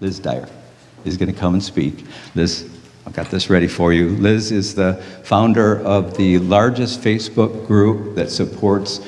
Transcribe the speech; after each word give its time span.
Liz 0.00 0.18
Dyer, 0.18 0.48
is 1.04 1.16
going 1.16 1.32
to 1.32 1.38
come 1.38 1.54
and 1.54 1.62
speak. 1.62 2.04
Liz, 2.34 2.68
I've 3.06 3.14
got 3.14 3.30
this 3.30 3.48
ready 3.48 3.68
for 3.68 3.92
you. 3.92 4.10
Liz 4.10 4.52
is 4.52 4.74
the 4.74 4.94
founder 5.22 5.80
of 5.84 6.16
the 6.16 6.38
largest 6.38 7.00
Facebook 7.00 7.66
group 7.66 8.14
that 8.16 8.30
supports 8.30 9.00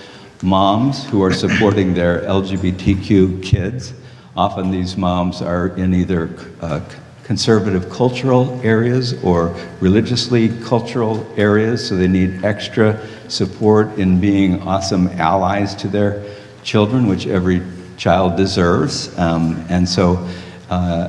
moms 0.43 1.05
who 1.09 1.23
are 1.23 1.33
supporting 1.33 1.95
their 1.95 2.21
LGBTQ 2.21 3.43
kids. 3.43 3.93
Often 4.37 4.71
these 4.71 4.97
moms 4.97 5.43
are 5.43 5.69
in 5.77 5.93
either 5.93 6.31
uh, 6.61 6.81
conservative 7.25 7.91
cultural 7.91 8.59
areas 8.63 9.23
or 9.23 9.55
religiously 9.81 10.49
cultural 10.63 11.27
areas, 11.37 11.87
so 11.87 11.97
they 11.97 12.09
need 12.09 12.45
extra 12.45 13.05
support 13.29 13.99
in 13.99 14.21
being 14.21 14.63
awesome 14.63 15.09
allies 15.09 15.75
to 15.75 15.89
their 15.89 16.25
children, 16.63 17.07
which 17.07 17.27
every 17.27 17.61
child 17.97 18.37
deserves. 18.37 19.17
Um, 19.19 19.63
and 19.69 19.87
so 19.87 20.27
uh, 20.71 21.09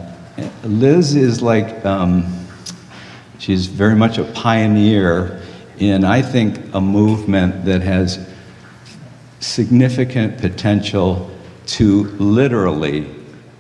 Liz 0.64 1.15
is 1.15 1.42
like, 1.42 1.86
um, 1.86 2.47
she's 3.39 3.68
very 3.68 3.96
much 3.96 4.18
a 4.18 4.24
pioneer 4.24 5.42
in, 5.78 6.04
I 6.04 6.21
think, 6.21 6.74
a 6.74 6.82
movement 6.82 7.65
that 7.65 7.82
has 7.82 8.28
significant 9.39 10.37
potential 10.39 11.29
to 11.65 12.04
literally 12.18 13.07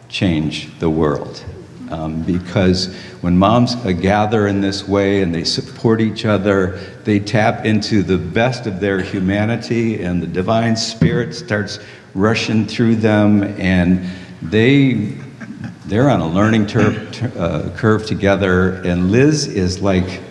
change 0.09 0.77
the 0.79 0.89
world. 0.89 1.43
Um, 1.91 2.21
because 2.21 2.93
when 3.21 3.37
moms 3.37 3.75
gather 3.75 4.47
in 4.47 4.61
this 4.61 4.87
way 4.87 5.21
and 5.21 5.33
they 5.33 5.43
support 5.43 6.01
each 6.01 6.23
other, 6.23 6.77
they 7.03 7.19
tap 7.19 7.65
into 7.65 8.03
the 8.03 8.17
best 8.17 8.67
of 8.67 8.79
their 8.79 9.01
humanity, 9.01 10.03
and 10.03 10.21
the 10.21 10.27
divine 10.27 10.75
spirit 10.75 11.33
starts 11.33 11.79
rushing 12.13 12.67
through 12.67 12.97
them, 12.97 13.43
and 13.59 14.07
they 14.41 15.17
they're 15.89 16.09
on 16.09 16.21
a 16.21 16.27
learning 16.27 16.67
ter- 16.67 17.09
uh, 17.37 17.69
curve 17.75 18.05
together. 18.05 18.75
And 18.83 19.11
Liz 19.11 19.47
is 19.47 19.81
like 19.81 20.21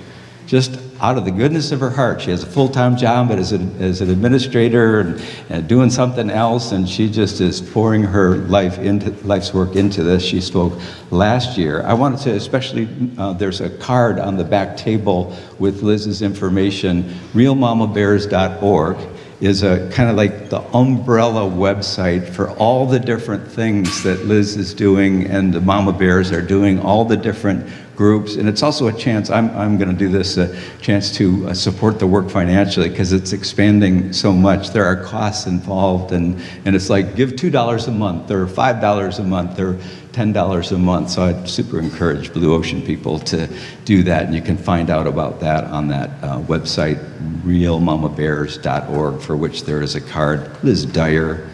just 0.46 0.80
out 1.00 1.18
of 1.18 1.24
the 1.24 1.30
goodness 1.30 1.72
of 1.72 1.80
her 1.80 1.90
heart. 1.90 2.20
She 2.20 2.30
has 2.30 2.42
a 2.42 2.46
full 2.46 2.68
time 2.68 2.96
job, 2.96 3.28
but 3.28 3.38
as, 3.38 3.52
a, 3.52 3.58
as 3.78 4.00
an 4.00 4.10
administrator 4.10 5.00
and, 5.00 5.22
and, 5.48 5.68
doing 5.68 5.90
something 5.90 6.30
else, 6.30 6.72
and 6.72 6.88
she 6.88 7.10
just 7.10 7.40
is 7.40 7.60
pouring 7.60 8.02
her 8.02 8.36
life 8.36 8.78
into 8.78 9.10
life's 9.26 9.52
work 9.52 9.76
into 9.76 10.02
this. 10.02 10.24
She 10.24 10.40
spoke 10.40 10.80
last 11.10 11.58
year. 11.58 11.82
I 11.82 11.94
wanted 11.94 12.20
to 12.20 12.34
especially, 12.34 12.88
uh, 13.18 13.32
there's 13.32 13.60
a 13.60 13.70
card 13.70 14.18
on 14.18 14.36
the 14.36 14.44
back 14.44 14.76
table 14.76 15.36
with 15.58 15.82
Liz's 15.82 16.22
information, 16.22 17.04
realmamabears.org 17.34 19.17
is 19.40 19.62
a 19.62 19.88
kind 19.90 20.10
of 20.10 20.16
like 20.16 20.50
the 20.50 20.60
umbrella 20.76 21.42
website 21.48 22.28
for 22.28 22.50
all 22.52 22.86
the 22.86 22.98
different 22.98 23.46
things 23.46 24.02
that 24.02 24.24
Liz 24.24 24.56
is 24.56 24.74
doing 24.74 25.26
and 25.26 25.52
the 25.52 25.60
Mama 25.60 25.92
Bears 25.92 26.32
are 26.32 26.42
doing, 26.42 26.80
all 26.80 27.04
the 27.04 27.16
different 27.16 27.66
groups. 27.94 28.36
And 28.36 28.48
it's 28.48 28.62
also 28.62 28.88
a 28.88 28.92
chance, 28.92 29.28
I'm, 29.28 29.50
I'm 29.50 29.76
going 29.76 29.90
to 29.90 29.96
do 29.96 30.08
this, 30.08 30.36
a 30.36 30.56
chance 30.80 31.12
to 31.16 31.48
uh, 31.48 31.54
support 31.54 31.98
the 31.98 32.06
work 32.06 32.30
financially 32.30 32.88
because 32.88 33.12
it's 33.12 33.32
expanding 33.32 34.12
so 34.12 34.32
much. 34.32 34.70
There 34.70 34.84
are 34.84 35.02
costs 35.02 35.46
involved, 35.46 36.12
and, 36.12 36.40
and 36.64 36.76
it's 36.76 36.90
like 36.90 37.16
give 37.16 37.32
$2 37.32 37.88
a 37.88 37.90
month 37.90 38.30
or 38.30 38.46
$5 38.46 39.18
a 39.18 39.22
month 39.24 39.58
or 39.58 39.78
$10 40.18 40.72
a 40.72 40.78
month. 40.78 41.10
So 41.10 41.22
I'd 41.22 41.48
super 41.48 41.78
encourage 41.78 42.32
Blue 42.32 42.52
Ocean 42.52 42.82
people 42.82 43.20
to 43.20 43.48
do 43.84 44.02
that. 44.02 44.24
And 44.24 44.34
you 44.34 44.42
can 44.42 44.56
find 44.56 44.90
out 44.90 45.06
about 45.06 45.38
that 45.40 45.62
on 45.66 45.86
that 45.88 46.10
uh, 46.24 46.40
website, 46.40 46.98
realmamabears.org, 47.42 49.20
for 49.20 49.36
which 49.36 49.62
there 49.62 49.80
is 49.80 49.94
a 49.94 50.00
card. 50.00 50.50
Liz 50.64 50.84
Dyer, 50.84 51.48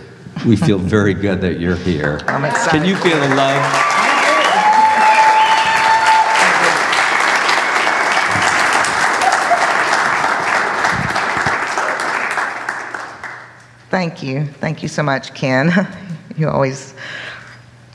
we 0.46 0.56
feel 0.56 0.78
very 0.96 1.12
good 1.12 1.42
that 1.42 1.60
you're 1.60 1.76
here. 1.76 2.22
I'm 2.26 2.46
excited. 2.46 2.78
Can 2.78 2.88
you 2.88 2.96
feel 2.96 3.20
the 3.20 3.34
love? 3.34 3.90
Thank 13.90 14.22
you. 14.22 14.46
Thank 14.46 14.82
you 14.82 14.88
so 14.88 15.02
much, 15.02 15.34
Ken. 15.34 15.70
you 16.38 16.48
always 16.48 16.94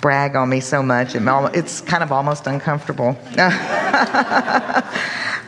brag 0.01 0.35
on 0.35 0.49
me 0.49 0.59
so 0.59 0.81
much. 0.81 1.15
It's 1.15 1.81
kind 1.81 2.03
of 2.03 2.11
almost 2.11 2.47
uncomfortable. 2.47 3.09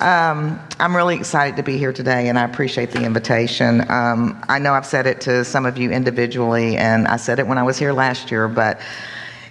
um, 0.02 0.60
I'm 0.80 0.96
really 0.96 1.16
excited 1.16 1.58
to 1.58 1.64
be 1.64 1.78
here 1.78 1.94
today, 1.94 2.28
and 2.28 2.38
I 2.38 2.44
appreciate 2.44 2.92
the 2.92 3.04
invitation. 3.04 3.90
Um, 3.90 4.44
I 4.50 4.60
know 4.60 4.74
I've 4.74 4.86
said 4.86 5.08
it 5.08 5.22
to 5.22 5.46
some 5.46 5.66
of 5.66 5.78
you 5.78 5.92
individually, 5.92 6.78
and 6.78 7.08
I 7.08 7.18
said 7.18 7.40
it 7.40 7.48
when 7.48 7.58
I 7.58 7.64
was 7.64 7.78
here 7.78 7.94
last 7.94 8.32
year, 8.32 8.48
but 8.48 8.80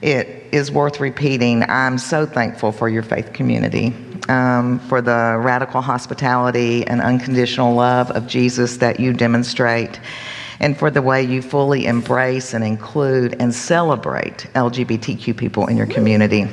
it 0.03 0.45
is 0.53 0.71
worth 0.71 1.01
repeating. 1.01 1.63
I'm 1.63 1.99
so 1.99 2.27
thankful 2.27 2.73
for 2.73 2.89
your 2.89 3.03
faith 3.03 3.33
community, 3.33 3.95
um, 4.29 4.79
for 4.81 5.01
the 5.01 5.37
radical 5.39 5.81
hospitality 5.81 6.87
and 6.87 7.01
unconditional 7.01 7.75
love 7.75 8.11
of 8.11 8.27
Jesus 8.27 8.79
that 8.79 9.01
you 9.01 9.13
demonstrate 9.13 10.01
and 10.61 10.79
for 10.79 10.91
the 10.91 11.03
way 11.03 11.23
you 11.23 11.43
fully 11.43 11.87
embrace 11.87 12.55
and 12.55 12.63
include 12.63 13.35
and 13.41 13.55
celebrate 13.55 14.47
LGBTQ 14.55 15.37
people 15.37 15.67
in 15.67 15.77
your 15.77 15.87
community. 15.87 16.47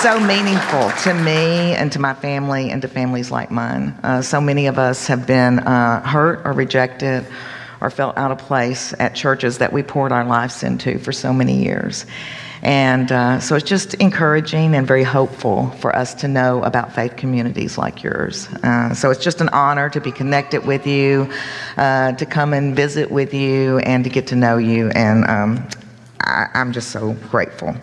So 0.00 0.18
meaningful 0.18 0.90
to 1.02 1.12
me 1.12 1.74
and 1.74 1.92
to 1.92 1.98
my 1.98 2.14
family 2.14 2.70
and 2.70 2.80
to 2.80 2.88
families 2.88 3.30
like 3.30 3.50
mine. 3.50 3.88
Uh, 4.02 4.22
so 4.22 4.40
many 4.40 4.66
of 4.66 4.78
us 4.78 5.06
have 5.08 5.26
been 5.26 5.58
uh, 5.58 6.00
hurt 6.00 6.40
or 6.46 6.52
rejected 6.52 7.26
or 7.82 7.90
felt 7.90 8.16
out 8.16 8.30
of 8.30 8.38
place 8.38 8.94
at 8.98 9.14
churches 9.14 9.58
that 9.58 9.74
we 9.74 9.82
poured 9.82 10.10
our 10.10 10.24
lives 10.24 10.62
into 10.62 10.98
for 10.98 11.12
so 11.12 11.34
many 11.34 11.62
years. 11.62 12.06
And 12.62 13.10
uh, 13.10 13.40
so 13.40 13.56
it's 13.56 13.68
just 13.68 13.94
encouraging 13.94 14.74
and 14.74 14.86
very 14.86 15.02
hopeful 15.02 15.70
for 15.70 15.94
us 15.96 16.12
to 16.14 16.28
know 16.28 16.62
about 16.62 16.94
faith 16.94 17.16
communities 17.16 17.78
like 17.78 18.02
yours. 18.02 18.48
Uh, 18.62 18.92
so 18.94 19.10
it's 19.10 19.22
just 19.22 19.40
an 19.40 19.48
honor 19.50 19.88
to 19.90 20.00
be 20.00 20.12
connected 20.12 20.66
with 20.66 20.86
you, 20.86 21.30
uh, 21.78 22.12
to 22.12 22.26
come 22.26 22.52
and 22.52 22.76
visit 22.76 23.10
with 23.10 23.32
you, 23.32 23.78
and 23.78 24.04
to 24.04 24.10
get 24.10 24.26
to 24.28 24.36
know 24.36 24.58
you. 24.58 24.90
And 24.90 25.24
um, 25.24 25.68
I, 26.20 26.48
am 26.54 26.72
just 26.72 26.90
so 26.90 27.14
grateful. 27.30 27.74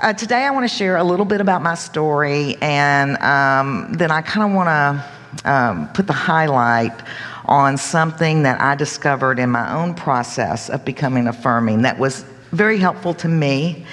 Uh, 0.00 0.12
today, 0.14 0.44
I 0.44 0.50
want 0.50 0.68
to 0.68 0.74
share 0.74 0.96
a 0.96 1.04
little 1.04 1.26
bit 1.26 1.40
about 1.40 1.60
my 1.62 1.74
story, 1.74 2.56
and 2.62 3.18
um, 3.18 3.92
then 3.92 4.10
I 4.10 4.22
kind 4.22 4.50
of 4.50 4.56
want 4.56 4.68
to 4.68 5.50
um, 5.50 5.88
put 5.88 6.06
the 6.06 6.12
highlight 6.14 6.98
on 7.44 7.76
something 7.76 8.44
that 8.44 8.60
I 8.60 8.74
discovered 8.76 9.38
in 9.38 9.50
my 9.50 9.74
own 9.74 9.94
process 9.94 10.70
of 10.70 10.84
becoming 10.84 11.26
affirming 11.26 11.82
that 11.82 11.98
was 11.98 12.24
very 12.52 12.78
helpful 12.78 13.14
to 13.14 13.28
me 13.28 13.84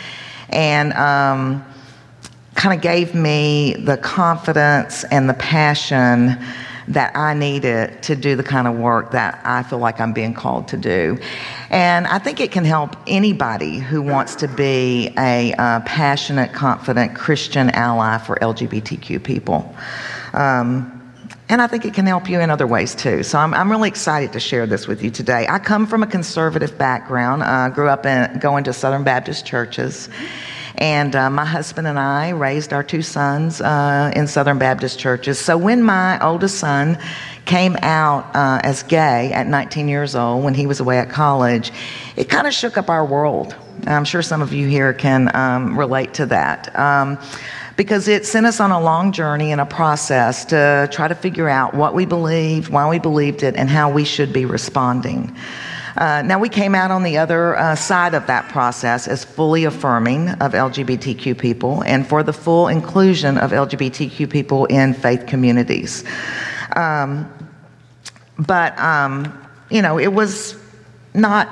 and 0.49 0.93
um, 0.93 1.65
kind 2.55 2.75
of 2.75 2.81
gave 2.81 3.13
me 3.13 3.75
the 3.79 3.97
confidence 3.97 5.03
and 5.05 5.29
the 5.29 5.33
passion 5.33 6.37
that 6.87 7.15
I 7.15 7.33
needed 7.33 8.03
to 8.03 8.15
do 8.15 8.35
the 8.35 8.43
kind 8.43 8.67
of 8.67 8.75
work 8.75 9.11
that 9.11 9.41
I 9.43 9.63
feel 9.63 9.79
like 9.79 9.99
I'm 9.99 10.13
being 10.13 10.33
called 10.33 10.67
to 10.69 10.77
do. 10.77 11.17
And 11.71 12.05
I 12.07 12.19
think 12.19 12.39
it 12.39 12.51
can 12.51 12.63
help 12.63 12.95
anybody 13.07 13.79
who 13.79 14.01
wants 14.01 14.35
to 14.35 14.47
be 14.47 15.11
a 15.17 15.53
uh, 15.53 15.79
passionate, 15.81 16.53
confident 16.53 17.15
Christian 17.15 17.71
ally 17.71 18.19
for 18.19 18.35
LGBTQ 18.35 19.23
people. 19.23 19.75
Um, 20.33 20.94
and 21.47 21.61
I 21.61 21.67
think 21.67 21.85
it 21.85 21.93
can 21.93 22.05
help 22.05 22.29
you 22.29 22.39
in 22.39 22.49
other 22.49 22.65
ways 22.65 22.95
too. 22.95 23.21
So 23.23 23.37
I'm, 23.37 23.53
I'm 23.53 23.69
really 23.69 23.89
excited 23.89 24.33
to 24.33 24.39
share 24.39 24.65
this 24.65 24.87
with 24.87 25.03
you 25.03 25.11
today. 25.11 25.45
I 25.47 25.59
come 25.59 25.85
from 25.85 26.01
a 26.01 26.07
conservative 26.07 26.77
background. 26.77 27.43
I 27.43 27.67
uh, 27.67 27.69
grew 27.69 27.87
up 27.87 28.05
in, 28.05 28.39
going 28.39 28.63
to 28.63 28.73
Southern 28.73 29.03
Baptist 29.03 29.45
churches. 29.45 30.09
And 30.77 31.15
uh, 31.15 31.29
my 31.29 31.45
husband 31.45 31.87
and 31.87 31.97
I 31.97 32.29
raised 32.31 32.73
our 32.73 32.83
two 32.83 33.01
sons 33.01 33.61
uh, 33.61 34.11
in 34.15 34.27
Southern 34.27 34.57
Baptist 34.57 34.99
churches. 34.99 35.39
So 35.39 35.57
when 35.57 35.83
my 35.83 36.19
oldest 36.19 36.57
son 36.57 36.97
came 37.45 37.77
out 37.81 38.35
uh, 38.35 38.59
as 38.63 38.83
gay 38.83 39.31
at 39.31 39.47
19 39.47 39.87
years 39.87 40.15
old, 40.15 40.43
when 40.43 40.53
he 40.53 40.67
was 40.67 40.79
away 40.79 40.97
at 40.97 41.09
college, 41.09 41.71
it 42.17 42.27
kind 42.27 42.47
of 42.47 42.53
shook 42.53 42.77
up 42.77 42.89
our 42.89 43.05
world. 43.05 43.55
I'm 43.85 44.03
sure 44.03 44.21
some 44.21 44.41
of 44.41 44.51
you 44.51 44.67
here 44.67 44.93
can 44.93 45.33
um, 45.35 45.77
relate 45.77 46.15
to 46.15 46.25
that. 46.27 46.77
Um, 46.77 47.19
because 47.75 48.07
it 48.07 48.25
sent 48.25 48.45
us 48.45 48.59
on 48.59 48.71
a 48.71 48.79
long 48.79 49.11
journey 49.11 49.51
and 49.51 49.59
a 49.59 49.65
process 49.65 50.45
to 50.45 50.87
try 50.91 51.07
to 51.07 51.15
figure 51.15 51.49
out 51.49 51.73
what 51.73 51.93
we 51.93 52.05
believed, 52.05 52.69
why 52.69 52.89
we 52.89 52.99
believed 52.99 53.43
it, 53.43 53.55
and 53.55 53.69
how 53.69 53.91
we 53.91 54.05
should 54.05 54.31
be 54.31 54.45
responding. 54.45 55.35
Uh, 55.97 56.21
now, 56.23 56.37
we 56.37 56.49
came 56.49 56.75
out 56.75 56.91
on 56.91 57.03
the 57.03 57.17
other 57.17 57.55
uh, 57.55 57.73
side 57.75 58.13
of 58.13 58.27
that 58.27 58.49
process 58.49 59.07
as 59.07 59.23
fully 59.23 59.63
affirming 59.63 60.27
of 60.29 60.51
LGBTQ 60.51 61.37
people 61.37 61.83
and 61.83 62.05
for 62.05 62.21
the 62.21 62.33
full 62.33 62.67
inclusion 62.67 63.37
of 63.37 63.51
LGBTQ 63.51 64.29
people 64.29 64.65
in 64.65 64.93
faith 64.93 65.25
communities. 65.25 66.03
Um, 66.75 67.31
but, 68.37 68.77
um, 68.77 69.47
you 69.69 69.81
know, 69.81 69.97
it 69.97 70.11
was 70.11 70.57
not 71.13 71.49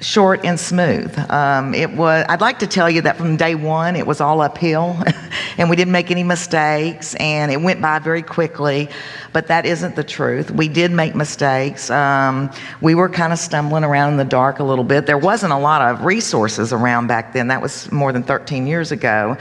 short 0.00 0.44
and 0.44 0.58
smooth. 0.58 1.16
Um, 1.30 1.74
it 1.74 1.90
was. 1.92 2.24
I'd 2.28 2.40
like 2.40 2.58
to 2.60 2.66
tell 2.66 2.90
you 2.90 3.02
that 3.02 3.16
from 3.16 3.36
day 3.36 3.54
one 3.54 3.96
it 3.96 4.06
was 4.06 4.20
all 4.20 4.40
uphill, 4.40 5.02
and 5.58 5.70
we 5.70 5.76
didn't 5.76 5.92
make 5.92 6.10
any 6.10 6.22
mistakes, 6.22 7.14
and 7.16 7.52
it 7.52 7.60
went 7.60 7.80
by 7.80 7.98
very 7.98 8.22
quickly. 8.22 8.88
But 9.32 9.46
that 9.48 9.66
isn't 9.66 9.96
the 9.96 10.04
truth. 10.04 10.50
We 10.50 10.68
did 10.68 10.90
make 10.90 11.14
mistakes. 11.14 11.90
Um, 11.90 12.50
we 12.80 12.94
were 12.94 13.08
kind 13.08 13.32
of 13.32 13.38
stumbling 13.38 13.84
around 13.84 14.12
in 14.12 14.16
the 14.16 14.24
dark 14.24 14.58
a 14.58 14.64
little 14.64 14.84
bit. 14.84 15.06
There 15.06 15.18
wasn't 15.18 15.52
a 15.52 15.58
lot 15.58 15.82
of 15.82 16.04
resources 16.04 16.72
around 16.72 17.06
back 17.06 17.32
then. 17.32 17.48
That 17.48 17.62
was 17.62 17.90
more 17.92 18.12
than 18.12 18.22
13 18.22 18.66
years 18.66 18.92
ago. 18.92 19.36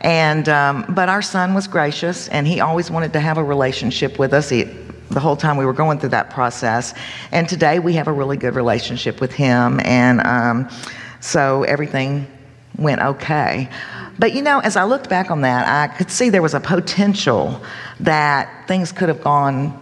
And 0.00 0.48
um, 0.48 0.86
but 0.88 1.08
our 1.08 1.22
son 1.22 1.54
was 1.54 1.66
gracious, 1.66 2.28
and 2.28 2.46
he 2.46 2.60
always 2.60 2.90
wanted 2.90 3.12
to 3.12 3.20
have 3.20 3.38
a 3.38 3.44
relationship 3.44 4.18
with 4.18 4.32
us. 4.32 4.48
He, 4.48 4.64
the 5.10 5.20
whole 5.20 5.36
time 5.36 5.56
we 5.56 5.66
were 5.66 5.72
going 5.72 5.98
through 5.98 6.10
that 6.10 6.30
process. 6.30 6.94
And 7.32 7.48
today 7.48 7.78
we 7.78 7.94
have 7.94 8.08
a 8.08 8.12
really 8.12 8.36
good 8.36 8.54
relationship 8.54 9.20
with 9.20 9.32
him, 9.32 9.80
and 9.84 10.20
um, 10.20 10.70
so 11.20 11.64
everything 11.64 12.26
went 12.78 13.00
okay. 13.00 13.68
But 14.18 14.32
you 14.34 14.42
know, 14.42 14.60
as 14.60 14.76
I 14.76 14.84
looked 14.84 15.08
back 15.08 15.30
on 15.30 15.40
that, 15.42 15.66
I 15.66 15.94
could 15.94 16.10
see 16.10 16.30
there 16.30 16.42
was 16.42 16.54
a 16.54 16.60
potential 16.60 17.60
that 18.00 18.66
things 18.68 18.92
could 18.92 19.08
have 19.08 19.22
gone 19.22 19.76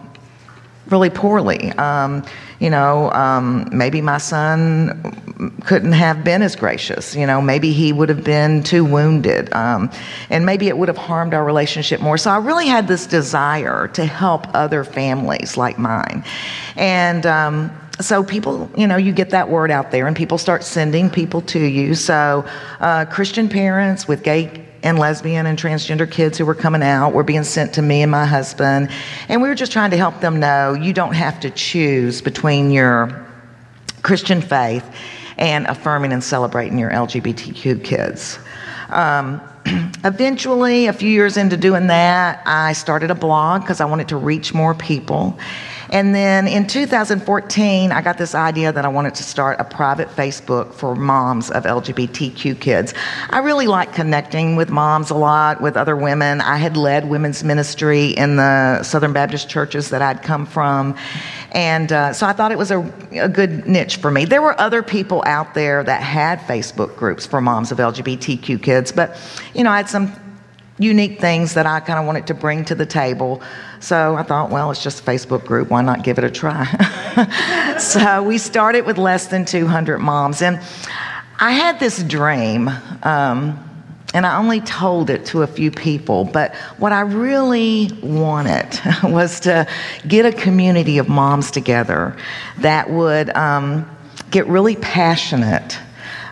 really 0.87 1.09
poorly. 1.09 1.71
Um, 1.73 2.25
you 2.59 2.69
know, 2.69 3.11
um, 3.11 3.69
maybe 3.71 4.01
my 4.01 4.17
son 4.17 5.28
couldn't 5.65 5.93
have 5.93 6.23
been 6.23 6.41
as 6.41 6.55
gracious. 6.55 7.15
You 7.15 7.25
know, 7.25 7.41
maybe 7.41 7.71
he 7.71 7.93
would 7.93 8.09
have 8.09 8.23
been 8.23 8.61
too 8.63 8.83
wounded. 8.83 9.53
Um, 9.53 9.89
and 10.29 10.45
maybe 10.45 10.67
it 10.67 10.77
would 10.77 10.89
have 10.89 10.97
harmed 10.97 11.33
our 11.33 11.43
relationship 11.45 12.01
more. 12.01 12.17
So 12.17 12.29
I 12.29 12.37
really 12.37 12.67
had 12.67 12.87
this 12.87 13.07
desire 13.07 13.87
to 13.89 14.05
help 14.05 14.53
other 14.53 14.83
families 14.83 15.55
like 15.55 15.79
mine. 15.79 16.23
And, 16.75 17.25
um, 17.25 17.71
so 18.01 18.23
people, 18.23 18.71
you 18.77 18.87
know, 18.87 18.95
you 18.95 19.11
get 19.11 19.31
that 19.31 19.49
word 19.49 19.71
out 19.71 19.91
there 19.91 20.07
and 20.07 20.15
people 20.15 20.37
start 20.37 20.63
sending 20.63 21.09
people 21.09 21.41
to 21.41 21.59
you. 21.59 21.95
So 21.95 22.45
uh, 22.79 23.03
Christian 23.03 23.49
parents 23.49 24.07
with 24.07 24.23
gay 24.23 24.65
and 24.83 24.97
lesbian 24.97 25.45
and 25.45 25.59
transgender 25.59 26.09
kids 26.09 26.37
who 26.37 26.45
were 26.45 26.55
coming 26.55 26.81
out 26.81 27.13
were 27.13 27.23
being 27.23 27.43
sent 27.43 27.73
to 27.73 27.81
me 27.81 28.01
and 28.01 28.09
my 28.09 28.25
husband. 28.25 28.89
And 29.27 29.41
we 29.41 29.49
were 29.49 29.55
just 29.55 29.73
trying 29.73 29.91
to 29.91 29.97
help 29.97 30.21
them 30.21 30.39
know 30.39 30.73
you 30.73 30.93
don't 30.93 31.13
have 31.13 31.41
to 31.41 31.49
choose 31.49 32.21
between 32.21 32.71
your 32.71 33.25
Christian 34.01 34.41
faith 34.41 34.85
and 35.39 35.65
affirming 35.67 36.13
and 36.13 36.23
celebrating 36.23 36.77
your 36.77 36.91
LGBTQ 36.91 37.83
kids. 37.83 38.37
Um, 38.89 39.41
eventually, 40.03 40.87
a 40.87 40.93
few 40.93 41.09
years 41.09 41.37
into 41.37 41.57
doing 41.57 41.87
that, 41.87 42.43
I 42.45 42.73
started 42.73 43.09
a 43.09 43.15
blog 43.15 43.61
because 43.61 43.81
I 43.81 43.85
wanted 43.85 44.09
to 44.09 44.17
reach 44.17 44.53
more 44.53 44.75
people. 44.75 45.39
And 45.91 46.13
then 46.13 46.47
in 46.47 46.67
2014, 46.67 47.91
I 47.91 48.01
got 48.01 48.17
this 48.19 48.35
idea 48.35 48.71
that 48.71 48.85
I 48.85 48.87
wanted 48.87 49.15
to 49.15 49.23
start 49.23 49.59
a 49.59 49.63
private 49.63 50.07
Facebook 50.09 50.73
for 50.73 50.95
moms 50.95 51.49
of 51.49 51.63
LGBTQ 51.63 52.59
kids. 52.59 52.93
I 53.31 53.39
really 53.39 53.65
like 53.65 53.93
connecting 53.93 54.55
with 54.55 54.69
moms 54.69 55.09
a 55.09 55.15
lot, 55.15 55.61
with 55.61 55.75
other 55.75 55.95
women. 55.95 56.41
I 56.41 56.57
had 56.57 56.77
led 56.77 57.09
women's 57.09 57.43
ministry 57.43 58.09
in 58.09 58.35
the 58.35 58.83
Southern 58.83 59.13
Baptist 59.13 59.49
churches 59.49 59.89
that 59.89 60.03
I'd 60.03 60.21
come 60.21 60.45
from. 60.45 60.95
And 61.51 61.91
uh, 61.91 62.13
so 62.13 62.27
I 62.27 62.33
thought 62.33 62.51
it 62.51 62.57
was 62.57 62.71
a, 62.71 62.79
a 63.11 63.29
good 63.29 63.67
niche 63.67 63.97
for 63.97 64.11
me. 64.11 64.25
There 64.25 64.41
were 64.41 64.59
other 64.59 64.83
people 64.83 65.23
out 65.25 65.53
there 65.53 65.83
that 65.83 66.01
had 66.01 66.39
Facebook 66.41 66.95
groups 66.95 67.25
for 67.25 67.41
moms 67.41 67.71
of 67.71 67.79
LGBTQ 67.79 68.61
kids, 68.61 68.91
but, 68.91 69.17
you 69.53 69.63
know, 69.63 69.71
I 69.71 69.77
had 69.77 69.89
some 69.89 70.13
unique 70.79 71.19
things 71.19 71.53
that 71.53 71.65
I 71.65 71.81
kind 71.81 71.99
of 71.99 72.05
wanted 72.05 72.27
to 72.27 72.33
bring 72.33 72.65
to 72.65 72.75
the 72.75 72.85
table. 72.85 73.41
So 73.79 74.15
I 74.15 74.23
thought, 74.23 74.49
well, 74.49 74.71
it's 74.71 74.81
just 74.81 75.01
a 75.01 75.03
Facebook 75.03 75.45
group. 75.45 75.69
Why 75.69 75.81
not 75.81 76.03
give 76.03 76.17
it 76.17 76.23
a 76.23 76.31
try? 76.31 76.65
so 77.79 78.23
we 78.23 78.37
started 78.37 78.85
with 78.85 78.97
less 78.97 79.27
than 79.27 79.45
200 79.45 79.99
moms. 79.99 80.41
And 80.41 80.61
I 81.39 81.51
had 81.51 81.79
this 81.79 82.01
dream, 82.03 82.69
um, 83.03 83.68
and 84.13 84.25
I 84.25 84.37
only 84.37 84.59
told 84.61 85.09
it 85.09 85.25
to 85.27 85.43
a 85.43 85.47
few 85.47 85.69
people, 85.69 86.25
but 86.25 86.55
what 86.77 86.91
I 86.91 87.01
really 87.01 87.91
wanted 88.01 88.79
was 89.03 89.39
to 89.41 89.67
get 90.07 90.25
a 90.25 90.31
community 90.31 90.97
of 90.97 91.07
moms 91.07 91.51
together 91.51 92.17
that 92.57 92.89
would 92.89 93.29
um, 93.35 93.89
get 94.31 94.47
really 94.47 94.75
passionate 94.77 95.77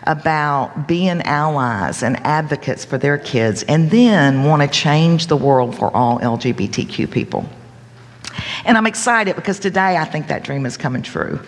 about 0.04 0.88
being 0.88 1.20
allies 1.22 2.02
and 2.02 2.16
advocates 2.26 2.84
for 2.84 2.98
their 2.98 3.18
kids 3.18 3.62
and 3.64 3.90
then 3.90 4.42
want 4.42 4.62
to 4.62 4.68
change 4.68 5.26
the 5.26 5.36
world 5.36 5.76
for 5.76 5.94
all 5.94 6.18
LGBTQ 6.18 7.10
people. 7.10 7.48
And 8.64 8.76
I'm 8.76 8.86
excited 8.86 9.36
because 9.36 9.58
today 9.58 9.96
I 9.96 10.04
think 10.04 10.28
that 10.28 10.44
dream 10.44 10.66
is 10.66 10.76
coming 10.76 11.02
true. 11.02 11.40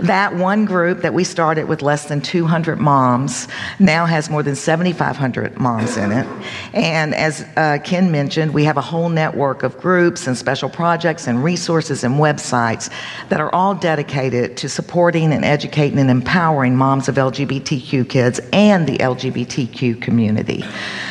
That 0.00 0.34
one 0.34 0.64
group 0.64 1.02
that 1.02 1.14
we 1.14 1.24
started 1.24 1.68
with 1.68 1.82
less 1.82 2.06
than 2.06 2.20
200 2.20 2.78
moms 2.78 3.48
now 3.78 4.06
has 4.06 4.30
more 4.30 4.42
than 4.42 4.56
7,500 4.56 5.58
moms 5.58 5.96
in 5.96 6.12
it. 6.12 6.26
And 6.72 7.14
as 7.14 7.46
uh, 7.56 7.78
Ken 7.84 8.10
mentioned, 8.10 8.52
we 8.54 8.64
have 8.64 8.76
a 8.76 8.82
whole 8.82 9.08
network 9.08 9.62
of 9.62 9.78
groups 9.78 10.26
and 10.26 10.36
special 10.36 10.68
projects 10.68 11.26
and 11.26 11.42
resources 11.42 12.04
and 12.04 12.16
websites 12.16 12.90
that 13.28 13.40
are 13.40 13.54
all 13.54 13.74
dedicated 13.74 14.56
to 14.58 14.68
supporting 14.68 15.32
and 15.32 15.44
educating 15.44 15.98
and 15.98 16.10
empowering 16.10 16.76
moms 16.76 17.08
of 17.08 17.16
LGBTQ 17.16 18.08
kids 18.08 18.40
and 18.52 18.86
the 18.86 18.98
LGBTQ 18.98 20.00
community. 20.00 20.64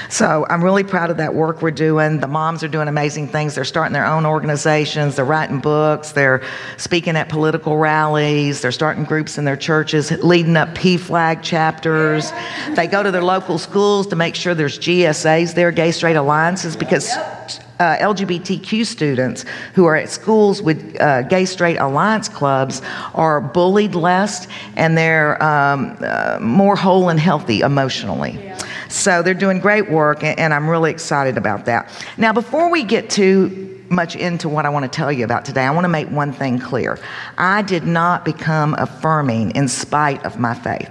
So 0.09 0.45
I'm 0.49 0.63
really 0.63 0.83
proud 0.83 1.09
of 1.09 1.17
that 1.17 1.33
work 1.33 1.61
we're 1.61 1.71
doing. 1.71 2.19
The 2.19 2.27
moms 2.27 2.63
are 2.63 2.67
doing 2.67 2.87
amazing 2.87 3.27
things. 3.27 3.55
They're 3.55 3.63
starting 3.63 3.93
their 3.93 4.05
own 4.05 4.25
organizations. 4.25 5.15
They're 5.15 5.25
writing 5.45 5.59
books. 5.59 6.11
They're 6.11 6.41
speaking 6.77 7.15
at 7.15 7.29
political 7.29 7.77
rallies. 7.77 8.61
They're 8.61 8.71
starting 8.71 9.03
groups 9.03 9.37
in 9.37 9.45
their 9.45 9.57
churches, 9.57 10.11
leading 10.23 10.57
up 10.57 10.69
PFLAG 10.69 11.43
chapters. 11.43 12.31
They 12.75 12.87
go 12.87 13.03
to 13.03 13.11
their 13.11 13.23
local 13.23 13.57
schools 13.57 14.07
to 14.07 14.15
make 14.15 14.33
sure 14.35 14.55
there's 14.55 14.79
GSAs 14.79 15.53
there, 15.53 15.71
gay 15.71 15.91
straight 15.91 16.15
alliances, 16.15 16.75
because 16.75 17.11
uh, 17.79 17.97
LGBTQ 17.97 18.85
students 18.85 19.45
who 19.73 19.85
are 19.85 19.95
at 19.95 20.09
schools 20.09 20.61
with 20.61 20.99
uh, 20.99 21.21
gay 21.23 21.45
straight 21.45 21.77
alliance 21.77 22.27
clubs 22.27 22.81
are 23.13 23.41
bullied 23.41 23.93
less 23.93 24.47
and 24.77 24.97
they're 24.97 25.41
um, 25.43 25.97
uh, 26.01 26.39
more 26.41 26.75
whole 26.75 27.09
and 27.09 27.19
healthy 27.19 27.59
emotionally. 27.59 28.39
Yeah. 28.41 28.57
So 28.87 29.21
they're 29.21 29.33
doing 29.33 29.59
great 29.59 29.91
work, 29.91 30.23
and, 30.23 30.39
and 30.39 30.53
I'm 30.53 30.69
really 30.69 30.89
excited 30.89 31.37
about 31.37 31.65
that. 31.65 31.91
Now, 32.17 32.31
before 32.31 32.71
we 32.71 32.83
get 32.83 33.09
too 33.09 33.74
much 33.89 34.15
into 34.15 34.49
what 34.49 34.65
I 34.65 34.69
want 34.69 34.83
to 34.83 34.95
tell 34.95 35.11
you 35.11 35.25
about 35.25 35.45
today, 35.45 35.63
I 35.63 35.71
want 35.71 35.85
to 35.85 35.89
make 35.89 36.09
one 36.09 36.31
thing 36.31 36.59
clear. 36.59 36.99
I 37.37 37.61
did 37.61 37.85
not 37.85 38.25
become 38.25 38.75
affirming 38.77 39.51
in 39.55 39.67
spite 39.67 40.23
of 40.25 40.39
my 40.39 40.53
faith. 40.53 40.89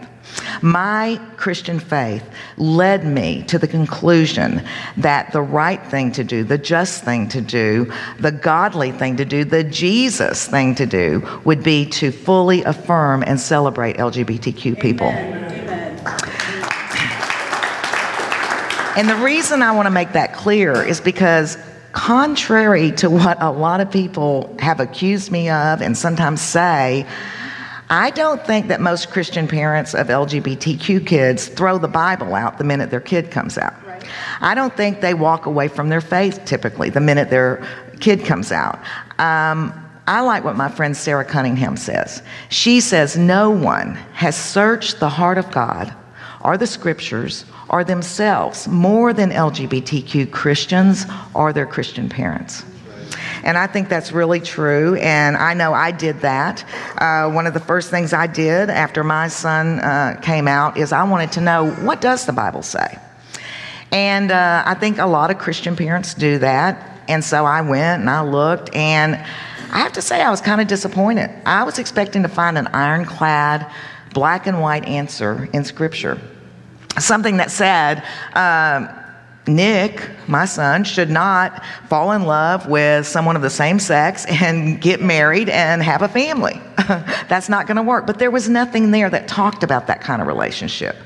My 0.62 1.20
Christian 1.36 1.78
faith 1.78 2.28
led 2.56 3.04
me 3.04 3.44
to 3.44 3.58
the 3.58 3.68
conclusion 3.68 4.62
that 4.96 5.32
the 5.32 5.42
right 5.42 5.84
thing 5.86 6.10
to 6.12 6.24
do, 6.24 6.42
the 6.42 6.58
just 6.58 7.04
thing 7.04 7.28
to 7.28 7.40
do, 7.40 7.92
the 8.18 8.32
godly 8.32 8.90
thing 8.90 9.16
to 9.16 9.24
do, 9.24 9.44
the 9.44 9.62
Jesus 9.62 10.46
thing 10.46 10.74
to 10.76 10.86
do 10.86 11.40
would 11.44 11.62
be 11.62 11.86
to 11.86 12.10
fully 12.10 12.62
affirm 12.64 13.22
and 13.22 13.38
celebrate 13.38 13.96
LGBTQ 13.96 14.80
people. 14.80 15.08
Amen. 15.08 15.44
And 18.96 19.08
the 19.08 19.16
reason 19.16 19.60
I 19.60 19.72
want 19.72 19.86
to 19.86 19.90
make 19.90 20.12
that 20.12 20.34
clear 20.34 20.80
is 20.80 21.00
because 21.00 21.58
contrary 21.94 22.90
to 22.90 23.08
what 23.08 23.40
a 23.40 23.50
lot 23.50 23.80
of 23.80 23.90
people 23.90 24.54
have 24.58 24.80
accused 24.80 25.30
me 25.30 25.48
of 25.48 25.80
and 25.80 25.96
sometimes 25.96 26.42
say, 26.42 27.06
I 27.88 28.10
don't 28.10 28.44
think 28.44 28.68
that 28.68 28.80
most 28.80 29.10
Christian 29.10 29.46
parents 29.46 29.94
of 29.94 30.08
LGBTQ 30.08 31.06
kids 31.06 31.48
throw 31.48 31.78
the 31.78 31.88
Bible 31.88 32.34
out 32.34 32.58
the 32.58 32.64
minute 32.64 32.90
their 32.90 33.00
kid 33.00 33.30
comes 33.30 33.56
out. 33.56 33.74
Right. 33.86 34.04
I 34.40 34.54
don't 34.54 34.76
think 34.76 35.00
they 35.00 35.14
walk 35.14 35.46
away 35.46 35.68
from 35.68 35.88
their 35.88 36.00
faith 36.00 36.44
typically 36.44 36.90
the 36.90 37.00
minute 37.00 37.30
their 37.30 37.64
kid 38.00 38.24
comes 38.24 38.50
out. 38.50 38.80
Um, 39.18 39.72
I 40.06 40.20
like 40.20 40.44
what 40.44 40.56
my 40.56 40.68
friend 40.68 40.96
Sarah 40.96 41.24
Cunningham 41.24 41.76
says. 41.76 42.22
She 42.50 42.80
says, 42.80 43.16
No 43.16 43.50
one 43.50 43.94
has 44.14 44.36
searched 44.36 44.98
the 44.98 45.08
heart 45.08 45.38
of 45.38 45.50
God 45.50 45.94
or 46.44 46.58
the 46.58 46.66
scriptures 46.66 47.46
are 47.70 47.82
themselves 47.82 48.68
more 48.68 49.12
than 49.12 49.30
LGBTQ 49.30 50.30
Christians 50.30 51.06
or 51.32 51.52
their 51.52 51.66
Christian 51.66 52.08
parents. 52.08 52.64
And 53.42 53.58
I 53.58 53.66
think 53.66 53.88
that's 53.88 54.12
really 54.12 54.40
true. 54.40 54.94
And 54.96 55.36
I 55.36 55.54
know 55.54 55.74
I 55.74 55.90
did 55.90 56.20
that. 56.20 56.64
Uh, 56.96 57.30
one 57.30 57.46
of 57.46 57.54
the 57.54 57.60
first 57.60 57.90
things 57.90 58.12
I 58.12 58.26
did 58.26 58.70
after 58.70 59.04
my 59.04 59.28
son 59.28 59.80
uh, 59.80 60.18
came 60.22 60.48
out 60.48 60.76
is 60.76 60.92
I 60.92 61.04
wanted 61.04 61.32
to 61.32 61.40
know 61.40 61.70
what 61.70 62.00
does 62.00 62.26
the 62.26 62.32
Bible 62.32 62.62
say? 62.62 62.98
And 63.90 64.30
uh, 64.30 64.62
I 64.66 64.74
think 64.74 64.98
a 64.98 65.06
lot 65.06 65.30
of 65.30 65.38
Christian 65.38 65.76
parents 65.76 66.14
do 66.14 66.38
that. 66.38 67.02
And 67.06 67.22
so 67.22 67.44
I 67.44 67.60
went 67.60 68.00
and 68.00 68.08
I 68.08 68.22
looked, 68.22 68.74
and 68.74 69.14
I 69.14 69.78
have 69.78 69.92
to 69.92 70.02
say, 70.02 70.22
I 70.22 70.30
was 70.30 70.40
kind 70.40 70.60
of 70.60 70.66
disappointed. 70.66 71.30
I 71.44 71.64
was 71.64 71.78
expecting 71.78 72.22
to 72.22 72.28
find 72.28 72.56
an 72.56 72.68
ironclad, 72.68 73.70
black 74.14 74.46
and 74.46 74.60
white 74.62 74.86
answer 74.86 75.50
in 75.52 75.64
Scripture 75.64 76.18
something 76.98 77.38
that 77.38 77.50
said, 77.50 78.02
um, 78.34 78.88
Nick, 79.46 80.08
my 80.26 80.46
son, 80.46 80.84
should 80.84 81.10
not 81.10 81.62
fall 81.88 82.12
in 82.12 82.22
love 82.22 82.66
with 82.66 83.06
someone 83.06 83.36
of 83.36 83.42
the 83.42 83.50
same 83.50 83.78
sex 83.78 84.24
and 84.26 84.80
get 84.80 85.02
married 85.02 85.50
and 85.50 85.82
have 85.82 86.00
a 86.00 86.08
family. 86.08 86.60
That's 87.28 87.50
not 87.50 87.66
going 87.66 87.76
to 87.76 87.82
work. 87.82 88.06
But 88.06 88.18
there 88.18 88.30
was 88.30 88.48
nothing 88.48 88.90
there 88.90 89.10
that 89.10 89.28
talked 89.28 89.62
about 89.62 89.86
that 89.88 90.00
kind 90.00 90.22
of 90.22 90.28
relationship. 90.28 90.96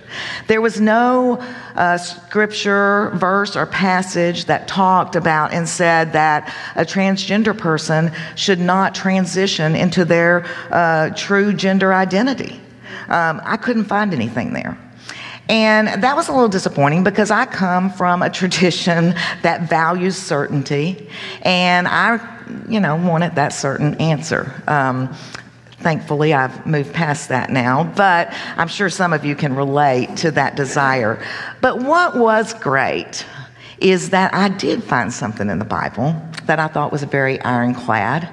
There 0.47 0.61
was 0.61 0.81
no 0.81 1.39
uh, 1.75 1.99
scripture, 1.99 3.11
verse, 3.17 3.57
or 3.57 3.67
passage 3.67 4.45
that 4.45 4.69
talked 4.69 5.17
about 5.17 5.53
and 5.53 5.69
said 5.69 6.13
that 6.13 6.55
a 6.77 6.85
transgender 6.85 7.57
person 7.57 8.13
should 8.37 8.61
not 8.61 8.95
transition 8.95 9.75
into 9.75 10.05
their 10.05 10.47
uh, 10.71 11.11
true 11.11 11.53
gender 11.53 11.93
identity. 11.93 12.61
Um, 13.09 13.41
I 13.45 13.57
couldn't 13.57 13.87
find 13.87 14.15
anything 14.15 14.53
there. 14.53 14.79
And 15.49 15.89
that 16.03 16.15
was 16.15 16.29
a 16.29 16.33
little 16.33 16.49
disappointing 16.49 17.05
because 17.05 17.31
I 17.31 17.47
come 17.47 17.91
from 17.91 18.23
a 18.23 18.31
tradition 18.39 19.15
that 19.43 19.69
values 19.69 20.17
certainty, 20.17 21.09
and 21.43 21.89
I, 21.89 22.21
you 22.69 22.81
know, 22.81 22.97
wanted 22.97 23.35
that 23.37 23.53
certain 23.53 23.95
answer. 23.97 24.53
Um, 24.67 25.15
thankfully, 25.79 26.35
I've 26.35 26.67
moved 26.67 26.93
past 26.93 27.29
that 27.31 27.51
now, 27.51 27.85
but 27.85 28.33
I'm 28.57 28.69
sure 28.69 28.91
some 28.91 29.13
of 29.13 29.25
you 29.25 29.35
can 29.35 29.55
relate 29.55 30.17
to 30.19 30.31
that 30.33 30.57
desire. 30.57 31.25
But 31.61 31.79
what 31.83 32.17
was 32.17 32.53
great 32.55 33.25
is 33.81 34.11
that 34.11 34.35
I 34.35 34.49
did 34.49 34.83
find 34.83 35.13
something 35.13 35.49
in 35.49 35.59
the 35.59 35.65
Bible 35.65 36.21
that 36.49 36.59
I 36.59 36.67
thought 36.67 36.91
was 36.91 37.05
very 37.05 37.41
ironclad 37.43 38.29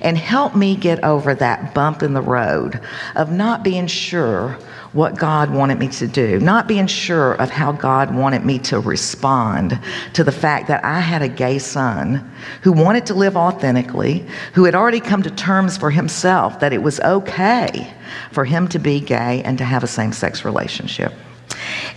and 0.00 0.18
helped 0.18 0.56
me 0.56 0.74
get 0.74 1.04
over 1.04 1.34
that 1.36 1.74
bump 1.74 2.02
in 2.02 2.14
the 2.14 2.20
road 2.20 2.80
of 3.14 3.30
not 3.30 3.62
being 3.62 3.86
sure 3.86 4.58
what 4.92 5.16
God 5.16 5.50
wanted 5.50 5.78
me 5.78 5.88
to 5.88 6.06
do, 6.06 6.40
not 6.40 6.66
being 6.66 6.86
sure 6.86 7.34
of 7.34 7.50
how 7.50 7.72
God 7.72 8.14
wanted 8.14 8.44
me 8.44 8.58
to 8.60 8.80
respond 8.80 9.78
to 10.14 10.24
the 10.24 10.32
fact 10.32 10.66
that 10.68 10.82
I 10.82 11.00
had 11.00 11.20
a 11.20 11.28
gay 11.28 11.58
son 11.58 12.30
who 12.62 12.72
wanted 12.72 13.04
to 13.06 13.14
live 13.14 13.36
authentically, 13.36 14.26
who 14.54 14.64
had 14.64 14.74
already 14.74 15.00
come 15.00 15.22
to 15.22 15.30
terms 15.30 15.76
for 15.76 15.90
himself 15.90 16.60
that 16.60 16.72
it 16.72 16.82
was 16.82 17.00
okay 17.00 17.92
for 18.32 18.46
him 18.46 18.66
to 18.68 18.78
be 18.78 18.98
gay 18.98 19.42
and 19.44 19.58
to 19.58 19.64
have 19.64 19.84
a 19.84 19.86
same 19.86 20.12
sex 20.12 20.44
relationship. 20.44 21.12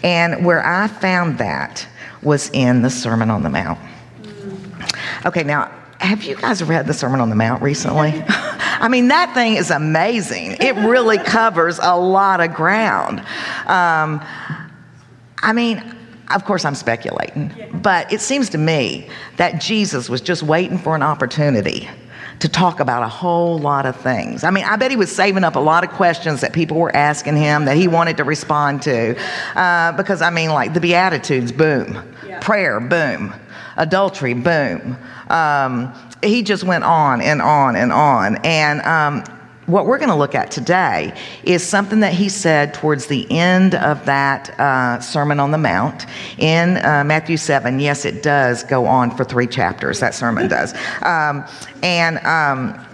And 0.04 0.46
where 0.46 0.66
I 0.66 0.88
found 0.88 1.38
that 1.38 1.88
was 2.22 2.50
in 2.50 2.82
the 2.82 2.90
Sermon 2.90 3.30
on 3.30 3.44
the 3.44 3.50
Mount. 3.50 3.80
Okay, 5.26 5.44
now, 5.44 5.72
have 6.00 6.24
you 6.24 6.36
guys 6.36 6.64
read 6.64 6.88
the 6.88 6.94
Sermon 6.94 7.22
on 7.22 7.30
the 7.30 7.36
Mount 7.36 7.62
recently? 7.62 8.24
I 8.28 8.88
mean, 8.88 9.10
that 9.10 9.34
thing 9.36 9.56
is 9.56 9.70
amazing. 9.70 10.58
It 10.60 10.76
really 10.76 11.18
covers 11.24 11.80
a 11.82 11.96
lot 11.96 12.42
of 12.42 12.54
ground. 12.54 13.20
Um, 13.68 14.26
I 15.44 15.54
mean, 15.54 15.84
of 16.34 16.46
course, 16.46 16.66
I'm 16.66 16.76
speculating, 16.76 17.54
but 17.84 18.12
it 18.12 18.22
seems 18.22 18.50
to 18.50 18.58
me 18.58 19.08
that 19.38 19.62
Jesus 19.62 20.10
was 20.10 20.22
just 20.22 20.42
waiting 20.42 20.78
for 20.78 20.96
an 20.96 21.04
opportunity 21.04 21.88
to 22.40 22.50
talk 22.50 22.80
about 22.80 23.04
a 23.04 23.08
whole 23.08 23.60
lot 23.60 23.86
of 23.86 23.96
things. 23.98 24.44
I 24.44 24.50
mean, 24.50 24.64
I 24.64 24.76
bet 24.76 24.90
he 24.90 24.98
was 24.98 25.12
saving 25.16 25.44
up 25.44 25.56
a 25.56 25.60
lot 25.60 25.84
of 25.84 25.92
questions 25.92 26.42
that 26.42 26.54
people 26.54 26.78
were 26.78 26.96
asking 26.96 27.38
him 27.38 27.66
that 27.66 27.78
he 27.78 27.88
wanted 27.88 28.18
to 28.18 28.24
respond 28.24 28.82
to. 28.84 29.16
Uh, 29.56 29.92
because, 29.92 30.24
I 30.24 30.32
mean, 30.32 30.50
like 30.50 30.74
the 30.74 30.80
Beatitudes, 30.80 31.52
boom. 31.52 32.02
Yeah. 32.26 32.40
Prayer, 32.40 32.80
boom. 32.80 33.36
Adultery, 33.82 34.36
boom. 34.36 34.96
Um, 35.30 35.92
he 36.22 36.44
just 36.44 36.64
went 36.64 36.84
on 36.84 37.20
and 37.20 37.42
on 37.42 37.76
and 37.76 37.92
on. 37.92 38.38
And 38.46 38.80
um, 38.84 39.24
what 39.66 39.88
we're 39.88 39.98
going 39.98 40.10
to 40.10 40.16
look 40.16 40.36
at 40.36 40.52
today 40.52 41.18
is 41.44 41.68
something 41.68 42.02
that 42.02 42.14
he 42.14 42.30
said 42.30 42.76
towards 42.76 43.08
the 43.08 43.26
end 43.32 43.74
of 43.74 44.06
that 44.06 44.52
uh, 44.60 45.00
Sermon 45.00 45.40
on 45.40 45.50
the 45.50 45.58
Mount 45.58 46.06
in 46.38 46.78
uh, 46.86 47.04
Matthew 47.04 47.38
7. 47.38 47.80
Yes, 47.80 48.06
it 48.06 48.22
does 48.22 48.64
go 48.64 48.86
on 48.86 49.16
for 49.18 49.24
three 49.24 49.48
chapters, 49.48 50.00
that 50.00 50.14
sermon 50.14 50.48
does. 50.48 50.76
Um, 51.02 51.44
and 51.82 52.20
um, 52.20 52.86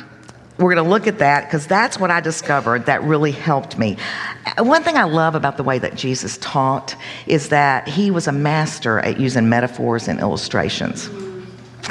we're 0.58 0.74
going 0.74 0.84
to 0.84 0.90
look 0.90 1.08
at 1.08 1.20
that 1.20 1.46
because 1.46 1.68
that's 1.68 2.00
what 2.00 2.10
I 2.10 2.20
discovered 2.20 2.88
that 2.88 3.04
really 3.04 3.32
helped 3.32 3.78
me. 3.78 3.98
One 4.58 4.84
thing 4.84 4.98
I 4.98 5.04
love 5.04 5.36
about 5.36 5.58
the 5.58 5.64
way 5.64 5.78
that 5.80 5.96
Jesus 5.96 6.38
taught 6.40 6.96
is 7.28 7.50
that 7.50 7.88
he 7.88 8.10
was 8.10 8.28
a 8.28 8.32
master 8.32 9.00
at 9.00 9.20
using 9.20 9.50
metaphors 9.50 10.08
and 10.08 10.20
illustrations. 10.20 11.10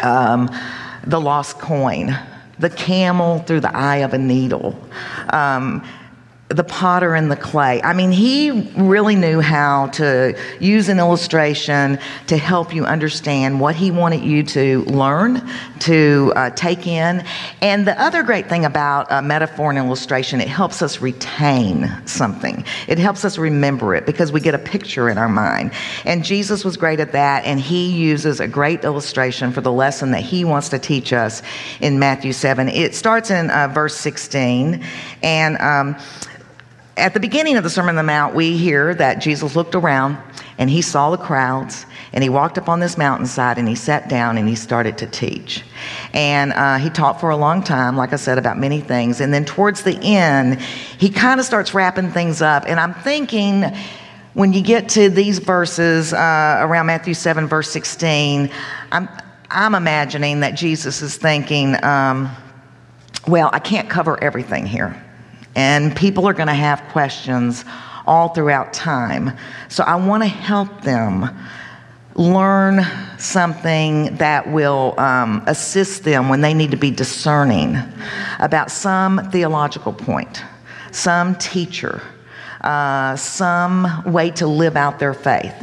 Um, 0.02 0.50
the 1.06 1.20
lost 1.20 1.58
coin, 1.60 2.18
the 2.58 2.70
camel 2.70 3.38
through 3.40 3.60
the 3.60 3.74
eye 3.76 3.98
of 3.98 4.14
a 4.14 4.18
needle. 4.18 4.76
Um, 5.30 5.86
the 6.48 6.62
potter 6.62 7.14
and 7.16 7.28
the 7.28 7.36
clay. 7.36 7.82
I 7.82 7.92
mean, 7.92 8.12
he 8.12 8.70
really 8.76 9.16
knew 9.16 9.40
how 9.40 9.88
to 9.88 10.38
use 10.60 10.88
an 10.88 11.00
illustration 11.00 11.98
to 12.28 12.36
help 12.36 12.72
you 12.72 12.84
understand 12.84 13.60
what 13.60 13.74
he 13.74 13.90
wanted 13.90 14.22
you 14.22 14.44
to 14.44 14.84
learn, 14.84 15.42
to 15.80 16.32
uh, 16.36 16.50
take 16.50 16.86
in. 16.86 17.24
And 17.60 17.84
the 17.86 18.00
other 18.00 18.22
great 18.22 18.48
thing 18.48 18.64
about 18.64 19.08
a 19.10 19.22
metaphor 19.22 19.70
and 19.70 19.78
illustration, 19.78 20.40
it 20.40 20.46
helps 20.46 20.82
us 20.82 21.00
retain 21.00 21.92
something. 22.06 22.64
It 22.86 22.98
helps 22.98 23.24
us 23.24 23.38
remember 23.38 23.96
it 23.96 24.06
because 24.06 24.30
we 24.30 24.40
get 24.40 24.54
a 24.54 24.58
picture 24.58 25.08
in 25.08 25.18
our 25.18 25.28
mind. 25.28 25.72
And 26.04 26.24
Jesus 26.24 26.64
was 26.64 26.76
great 26.76 27.00
at 27.00 27.10
that, 27.10 27.44
and 27.44 27.58
he 27.58 27.90
uses 27.90 28.38
a 28.38 28.46
great 28.46 28.84
illustration 28.84 29.50
for 29.50 29.62
the 29.62 29.72
lesson 29.72 30.12
that 30.12 30.22
he 30.22 30.44
wants 30.44 30.68
to 30.68 30.78
teach 30.78 31.12
us 31.12 31.42
in 31.80 31.98
Matthew 31.98 32.32
7. 32.32 32.68
It 32.68 32.94
starts 32.94 33.32
in 33.32 33.50
uh, 33.50 33.66
verse 33.66 33.96
16, 33.96 34.84
and 35.24 35.58
um, 35.58 35.96
at 36.96 37.12
the 37.12 37.20
beginning 37.20 37.56
of 37.56 37.64
the 37.64 37.70
Sermon 37.70 37.90
on 37.90 37.96
the 37.96 38.02
Mount, 38.02 38.34
we 38.34 38.56
hear 38.56 38.94
that 38.94 39.18
Jesus 39.18 39.54
looked 39.54 39.74
around 39.74 40.16
and 40.58 40.70
he 40.70 40.80
saw 40.80 41.10
the 41.10 41.18
crowds 41.18 41.84
and 42.12 42.24
he 42.24 42.30
walked 42.30 42.56
up 42.56 42.68
on 42.70 42.80
this 42.80 42.96
mountainside 42.96 43.58
and 43.58 43.68
he 43.68 43.74
sat 43.74 44.08
down 44.08 44.38
and 44.38 44.48
he 44.48 44.54
started 44.54 44.96
to 44.98 45.06
teach. 45.06 45.62
And 46.14 46.54
uh, 46.54 46.78
he 46.78 46.88
taught 46.88 47.20
for 47.20 47.28
a 47.28 47.36
long 47.36 47.62
time, 47.62 47.96
like 47.96 48.14
I 48.14 48.16
said, 48.16 48.38
about 48.38 48.58
many 48.58 48.80
things. 48.80 49.20
And 49.20 49.34
then 49.34 49.44
towards 49.44 49.82
the 49.82 49.98
end, 50.02 50.60
he 50.62 51.10
kind 51.10 51.38
of 51.38 51.44
starts 51.44 51.74
wrapping 51.74 52.12
things 52.12 52.40
up. 52.40 52.64
And 52.66 52.80
I'm 52.80 52.94
thinking, 52.94 53.64
when 54.32 54.54
you 54.54 54.62
get 54.62 54.88
to 54.90 55.10
these 55.10 55.38
verses 55.38 56.14
uh, 56.14 56.58
around 56.62 56.86
Matthew 56.86 57.12
7, 57.12 57.46
verse 57.46 57.70
16, 57.70 58.50
I'm, 58.92 59.08
I'm 59.50 59.74
imagining 59.74 60.40
that 60.40 60.54
Jesus 60.54 61.02
is 61.02 61.18
thinking, 61.18 61.76
um, 61.84 62.34
well, 63.28 63.50
I 63.52 63.58
can't 63.58 63.90
cover 63.90 64.22
everything 64.22 64.64
here. 64.64 65.02
And 65.56 65.96
people 65.96 66.28
are 66.28 66.34
going 66.34 66.46
to 66.46 66.54
have 66.54 66.80
questions 66.90 67.64
all 68.06 68.28
throughout 68.28 68.72
time. 68.72 69.36
So 69.68 69.82
I 69.82 69.96
want 69.96 70.22
to 70.22 70.28
help 70.28 70.82
them 70.82 71.28
learn 72.14 72.86
something 73.18 74.16
that 74.16 74.48
will 74.50 74.94
um, 74.98 75.42
assist 75.46 76.04
them 76.04 76.28
when 76.28 76.40
they 76.40 76.54
need 76.54 76.70
to 76.70 76.76
be 76.76 76.90
discerning 76.90 77.76
about 78.38 78.70
some 78.70 79.30
theological 79.30 79.92
point, 79.92 80.42
some 80.92 81.34
teacher 81.34 82.00
uh, 82.60 83.16
some 83.16 84.02
way 84.04 84.30
to 84.32 84.46
live 84.46 84.76
out 84.76 84.98
their 84.98 85.14
faith. 85.14 85.54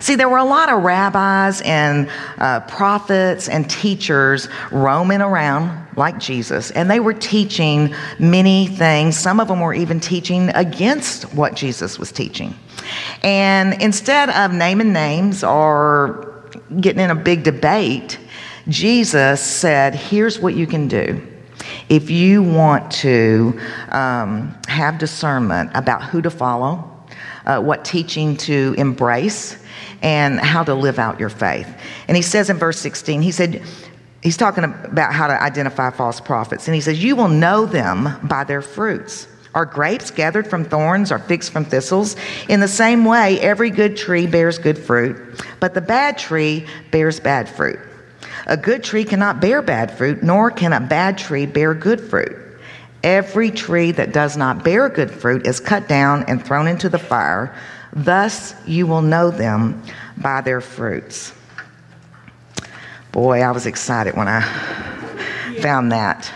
See, 0.00 0.14
there 0.14 0.28
were 0.28 0.38
a 0.38 0.44
lot 0.44 0.68
of 0.68 0.82
rabbis 0.82 1.60
and 1.62 2.10
uh, 2.38 2.60
prophets 2.60 3.48
and 3.48 3.68
teachers 3.68 4.48
roaming 4.70 5.20
around 5.20 5.86
like 5.96 6.18
Jesus, 6.18 6.70
and 6.70 6.90
they 6.90 7.00
were 7.00 7.14
teaching 7.14 7.94
many 8.18 8.66
things. 8.66 9.18
Some 9.18 9.40
of 9.40 9.48
them 9.48 9.60
were 9.60 9.74
even 9.74 10.00
teaching 10.00 10.50
against 10.50 11.34
what 11.34 11.54
Jesus 11.54 11.98
was 11.98 12.12
teaching. 12.12 12.54
And 13.22 13.80
instead 13.82 14.30
of 14.30 14.52
naming 14.52 14.92
names 14.92 15.44
or 15.44 16.42
getting 16.80 17.02
in 17.02 17.10
a 17.10 17.14
big 17.14 17.42
debate, 17.42 18.18
Jesus 18.68 19.40
said, 19.40 19.94
Here's 19.94 20.38
what 20.38 20.54
you 20.54 20.66
can 20.66 20.88
do. 20.88 21.26
If 21.88 22.10
you 22.10 22.42
want 22.42 22.90
to 22.92 23.58
um, 23.90 24.56
have 24.68 24.98
discernment 24.98 25.70
about 25.74 26.04
who 26.04 26.20
to 26.22 26.30
follow, 26.30 26.90
uh, 27.46 27.60
what 27.60 27.84
teaching 27.84 28.36
to 28.36 28.74
embrace, 28.76 29.62
and 30.02 30.38
how 30.38 30.62
to 30.62 30.74
live 30.74 30.98
out 30.98 31.18
your 31.18 31.30
faith. 31.30 31.68
And 32.06 32.16
he 32.16 32.22
says 32.22 32.50
in 32.50 32.56
verse 32.56 32.78
16, 32.78 33.22
he 33.22 33.32
said, 33.32 33.62
he's 34.22 34.36
talking 34.36 34.64
about 34.64 35.12
how 35.12 35.26
to 35.26 35.42
identify 35.42 35.90
false 35.90 36.20
prophets. 36.20 36.68
And 36.68 36.74
he 36.74 36.80
says, 36.80 37.02
You 37.02 37.16
will 37.16 37.28
know 37.28 37.66
them 37.66 38.18
by 38.24 38.44
their 38.44 38.62
fruits. 38.62 39.28
Are 39.54 39.64
grapes 39.64 40.10
gathered 40.10 40.46
from 40.46 40.64
thorns 40.64 41.10
or 41.10 41.18
figs 41.18 41.48
from 41.48 41.64
thistles? 41.64 42.16
In 42.48 42.60
the 42.60 42.68
same 42.68 43.04
way, 43.04 43.40
every 43.40 43.70
good 43.70 43.96
tree 43.96 44.26
bears 44.26 44.58
good 44.58 44.78
fruit, 44.78 45.42
but 45.58 45.74
the 45.74 45.80
bad 45.80 46.18
tree 46.18 46.66
bears 46.90 47.18
bad 47.18 47.48
fruit. 47.48 47.80
A 48.48 48.56
good 48.56 48.82
tree 48.82 49.04
cannot 49.04 49.40
bear 49.40 49.60
bad 49.60 49.96
fruit, 49.96 50.22
nor 50.22 50.50
can 50.50 50.72
a 50.72 50.80
bad 50.80 51.18
tree 51.18 51.44
bear 51.44 51.74
good 51.74 52.00
fruit. 52.00 52.36
Every 53.02 53.50
tree 53.50 53.92
that 53.92 54.12
does 54.12 54.36
not 54.36 54.64
bear 54.64 54.88
good 54.88 55.10
fruit 55.10 55.46
is 55.46 55.60
cut 55.60 55.86
down 55.86 56.24
and 56.24 56.44
thrown 56.44 56.66
into 56.66 56.88
the 56.88 56.98
fire. 56.98 57.54
Thus 57.92 58.54
you 58.66 58.86
will 58.86 59.02
know 59.02 59.30
them 59.30 59.82
by 60.16 60.40
their 60.40 60.60
fruits. 60.60 61.32
Boy, 63.12 63.42
I 63.42 63.50
was 63.50 63.66
excited 63.66 64.16
when 64.16 64.28
I 64.28 64.42
found 65.60 65.92
that 65.92 66.32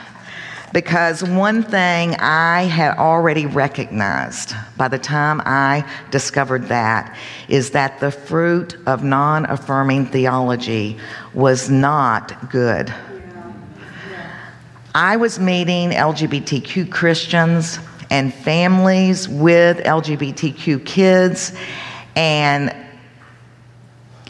because 0.73 1.23
one 1.23 1.63
thing 1.63 2.15
I 2.17 2.63
had 2.63 2.97
already 2.97 3.47
recognized 3.47 4.55
by 4.77 4.89
the 4.89 4.99
time 4.99 5.43
I 5.45 5.89
discovered 6.11 6.69
that 6.69 7.17
is 7.49 7.71
that 7.71 8.01
the 8.01 8.11
fruit 8.11 8.77
of 8.87 9.05
non 9.05 9.45
affirming 9.47 10.07
theology 10.07 10.99
was 11.35 11.69
not 11.69 12.51
good. 12.51 12.93
I 14.95 15.17
was 15.17 15.39
meeting 15.39 15.91
LGBTQ 15.91 16.91
Christians 16.91 17.79
and 18.11 18.33
families 18.33 19.27
with 19.29 19.79
LGBTQ 19.79 20.85
kids 20.85 21.53
and 22.15 22.75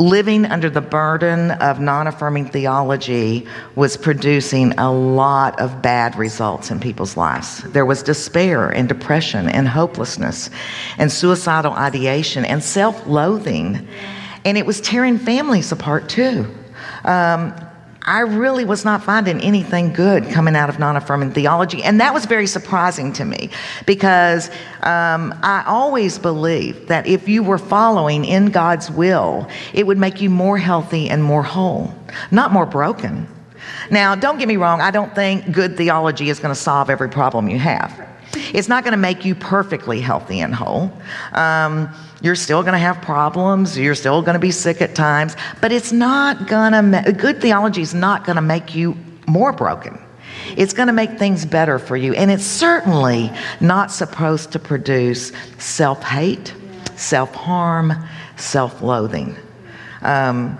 living 0.02 0.44
under 0.46 0.68
the 0.68 0.80
burden 0.80 1.52
of 1.52 1.80
non 1.80 2.06
affirming 2.06 2.46
theology 2.46 3.46
was 3.76 3.96
producing 3.96 4.72
a 4.78 4.92
lot 4.92 5.58
of 5.60 5.80
bad 5.80 6.16
results 6.16 6.70
in 6.70 6.80
people's 6.80 7.16
lives. 7.16 7.62
There 7.72 7.86
was 7.86 8.02
despair 8.02 8.68
and 8.68 8.88
depression 8.88 9.48
and 9.48 9.68
hopelessness 9.68 10.50
and 10.98 11.10
suicidal 11.10 11.72
ideation 11.72 12.44
and 12.44 12.62
self 12.62 13.06
loathing. 13.06 13.86
And 14.44 14.58
it 14.58 14.66
was 14.66 14.80
tearing 14.80 15.18
families 15.18 15.70
apart 15.70 16.08
too. 16.08 16.52
Um, 17.04 17.54
I 18.04 18.20
really 18.20 18.64
was 18.64 18.84
not 18.84 19.02
finding 19.02 19.40
anything 19.40 19.92
good 19.92 20.28
coming 20.28 20.56
out 20.56 20.68
of 20.68 20.78
non 20.78 20.96
affirming 20.96 21.32
theology. 21.32 21.82
And 21.82 22.00
that 22.00 22.12
was 22.12 22.26
very 22.26 22.46
surprising 22.46 23.12
to 23.14 23.24
me 23.24 23.50
because 23.86 24.50
um, 24.82 25.34
I 25.42 25.64
always 25.66 26.18
believed 26.18 26.88
that 26.88 27.06
if 27.06 27.28
you 27.28 27.42
were 27.42 27.58
following 27.58 28.24
in 28.24 28.46
God's 28.46 28.90
will, 28.90 29.48
it 29.72 29.86
would 29.86 29.98
make 29.98 30.20
you 30.20 30.30
more 30.30 30.58
healthy 30.58 31.08
and 31.08 31.22
more 31.22 31.42
whole, 31.42 31.94
not 32.30 32.52
more 32.52 32.66
broken. 32.66 33.28
Now, 33.90 34.14
don't 34.14 34.38
get 34.38 34.48
me 34.48 34.56
wrong, 34.56 34.80
I 34.80 34.90
don't 34.90 35.14
think 35.14 35.52
good 35.52 35.76
theology 35.76 36.28
is 36.28 36.40
going 36.40 36.54
to 36.54 36.60
solve 36.60 36.90
every 36.90 37.08
problem 37.08 37.48
you 37.48 37.58
have. 37.58 38.11
It's 38.34 38.68
not 38.68 38.84
going 38.84 38.92
to 38.92 38.98
make 38.98 39.24
you 39.24 39.34
perfectly 39.34 40.00
healthy 40.00 40.40
and 40.40 40.54
whole. 40.54 40.92
Um, 41.32 41.92
you're 42.22 42.36
still 42.36 42.62
going 42.62 42.72
to 42.72 42.78
have 42.78 43.02
problems. 43.02 43.76
You're 43.76 43.94
still 43.94 44.22
going 44.22 44.34
to 44.34 44.40
be 44.40 44.50
sick 44.50 44.80
at 44.80 44.94
times. 44.94 45.36
But 45.60 45.72
it's 45.72 45.92
not 45.92 46.46
going 46.46 46.72
to, 46.72 47.12
good 47.12 47.40
theology 47.40 47.82
is 47.82 47.94
not 47.94 48.24
going 48.24 48.36
to 48.36 48.42
make 48.42 48.74
you 48.74 48.96
more 49.26 49.52
broken. 49.52 50.00
It's 50.56 50.72
going 50.72 50.86
to 50.86 50.92
make 50.92 51.18
things 51.18 51.44
better 51.44 51.78
for 51.78 51.96
you. 51.96 52.14
And 52.14 52.30
it's 52.30 52.44
certainly 52.44 53.30
not 53.60 53.90
supposed 53.90 54.52
to 54.52 54.58
produce 54.58 55.32
self 55.58 56.02
hate, 56.02 56.54
self 56.96 57.34
harm, 57.34 57.92
self 58.36 58.82
loathing. 58.82 59.36
Um, 60.02 60.58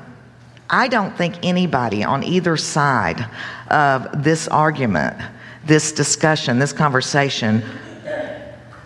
I 0.71 0.89
don't 0.89 1.17
think 1.17 1.37
anybody 1.43 2.03
on 2.03 2.23
either 2.25 2.57
side 2.57 3.27
of 3.69 4.25
this 4.25 4.49
argument 4.49 5.17
this 5.65 5.93
discussion, 5.93 6.59
this 6.59 6.73
conversation, 6.73 7.63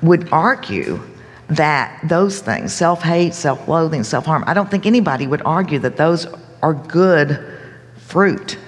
would 0.03 0.29
argue 0.33 1.01
that 1.49 2.01
those 2.05 2.41
things, 2.41 2.73
self 2.73 3.03
hate, 3.03 3.35
self 3.35 3.69
loathing, 3.69 4.05
self 4.05 4.27
harm, 4.27 4.45
I 4.47 4.55
don't 4.55 4.71
think 4.71 4.87
anybody 4.87 5.27
would 5.27 5.43
argue 5.45 5.79
that 5.81 5.97
those 5.97 6.27
are 6.63 6.75
good 6.75 7.39
fruit. 7.97 8.59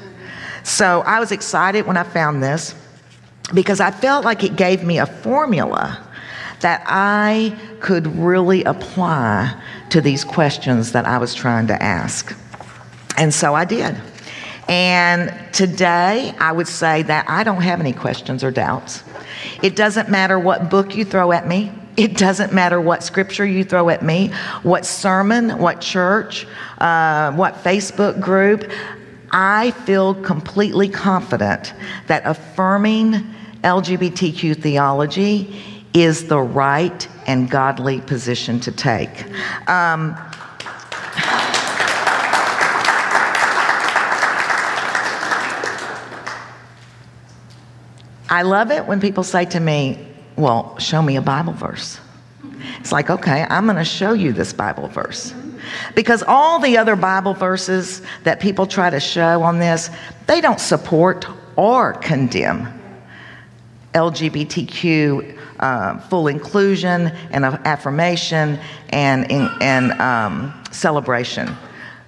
So 0.63 1.03
I 1.07 1.21
was 1.21 1.33
excited 1.33 1.87
when 1.87 1.97
I 1.97 2.03
found 2.03 2.43
this 2.43 2.75
because 3.55 3.81
I 3.81 3.91
felt 3.91 4.25
like 4.25 4.45
it 4.45 4.57
gave 4.57 4.85
me 4.85 4.99
a 4.99 5.07
formula 5.07 6.05
that 6.61 6.83
I 6.87 7.57
could 7.81 8.07
really 8.17 8.65
apply 8.65 9.61
to 9.91 10.01
these 10.01 10.25
questions 10.25 10.93
that 10.93 11.07
I 11.07 11.19
was 11.19 11.35
trying 11.35 11.67
to 11.69 11.83
ask. 11.83 12.37
And 13.17 13.33
so 13.33 13.55
I 13.55 13.65
did. 13.65 13.97
And 14.69 15.35
today, 15.53 16.35
I 16.39 16.53
would 16.53 16.69
say 16.69 17.03
that 17.03 17.29
I 17.29 17.43
don't 17.43 17.63
have 17.63 17.81
any 17.81 17.93
questions 17.93 18.45
or 18.45 18.51
doubts. 18.51 19.03
It 19.63 19.77
doesn't 19.77 20.11
matter 20.11 20.39
what 20.39 20.71
book 20.71 20.95
you 20.95 21.05
throw 21.05 21.33
at 21.33 21.49
me. 21.49 21.73
It 21.97 22.17
doesn't 22.17 22.53
matter 22.53 22.81
what 22.81 23.03
scripture 23.03 23.45
you 23.45 23.65
throw 23.65 23.89
at 23.89 24.03
me, 24.03 24.29
what 24.63 24.87
sermon, 24.87 25.59
what 25.59 25.81
church, 25.81 26.47
uh, 26.79 27.33
what 27.33 27.55
Facebook 27.65 28.21
group. 28.21 28.71
I 29.33 29.73
feel 29.73 30.15
completely 30.15 30.89
confident 30.89 31.75
that 32.07 32.23
affirming 32.25 33.15
LGBTQ 33.63 34.63
theology 34.63 35.61
is 35.93 36.29
the 36.29 36.39
right 36.39 37.09
and 37.27 37.51
godly 37.51 38.01
position 38.03 38.61
to 38.61 38.71
take. 38.71 39.25
Um, 39.69 40.17
I 48.39 48.43
love 48.43 48.71
it 48.71 48.87
when 48.87 49.01
people 49.01 49.25
say 49.25 49.47
to 49.47 49.59
me, 49.59 49.99
Well, 50.37 50.79
show 50.79 51.03
me 51.03 51.17
a 51.17 51.21
Bible 51.21 51.55
verse. 51.55 51.99
It's 52.79 52.93
like, 52.93 53.11
okay, 53.11 53.45
I'm 53.51 53.65
going 53.65 53.79
to 53.79 53.85
show 53.85 54.13
you 54.13 54.33
this 54.33 54.53
Bible 54.53 54.87
verse. 54.87 55.35
Because 55.97 56.23
all 56.23 56.61
the 56.61 56.79
other 56.79 56.95
Bible 56.95 57.35
verses 57.35 58.01
that 58.23 58.39
people 58.39 58.69
try 58.69 58.91
to 58.91 59.01
show 59.01 59.43
on 59.43 59.59
this, 59.59 59.91
they 60.29 60.41
don't 60.41 60.61
support 60.61 61.27
or 61.57 61.95
condemn 61.95 62.73
LGBTQ 63.95 65.37
uh, 65.59 65.99
full 66.03 66.29
inclusion 66.29 67.09
and 67.33 67.45
affirmation 67.45 68.61
and, 68.91 69.33
and 69.33 69.91
um, 70.01 70.55
celebration. 70.71 71.49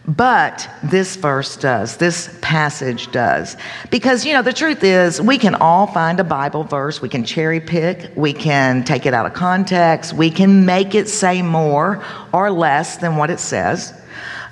But 0.06 0.68
this 0.82 1.16
verse 1.16 1.56
does, 1.56 1.98
this 1.98 2.36
passage 2.40 3.12
does. 3.12 3.56
Because, 3.90 4.24
you 4.24 4.32
know, 4.32 4.42
the 4.42 4.52
truth 4.52 4.82
is, 4.82 5.20
we 5.20 5.36
can 5.36 5.54
all 5.54 5.86
find 5.86 6.18
a 6.18 6.24
Bible 6.24 6.64
verse, 6.64 7.02
we 7.02 7.08
can 7.08 7.22
cherry 7.22 7.60
pick, 7.60 8.10
we 8.16 8.32
can 8.32 8.82
take 8.82 9.04
it 9.04 9.12
out 9.12 9.26
of 9.26 9.34
context, 9.34 10.14
we 10.14 10.30
can 10.30 10.64
make 10.64 10.94
it 10.94 11.08
say 11.08 11.42
more 11.42 12.02
or 12.32 12.50
less 12.50 12.96
than 12.96 13.16
what 13.16 13.30
it 13.30 13.40
says, 13.40 13.92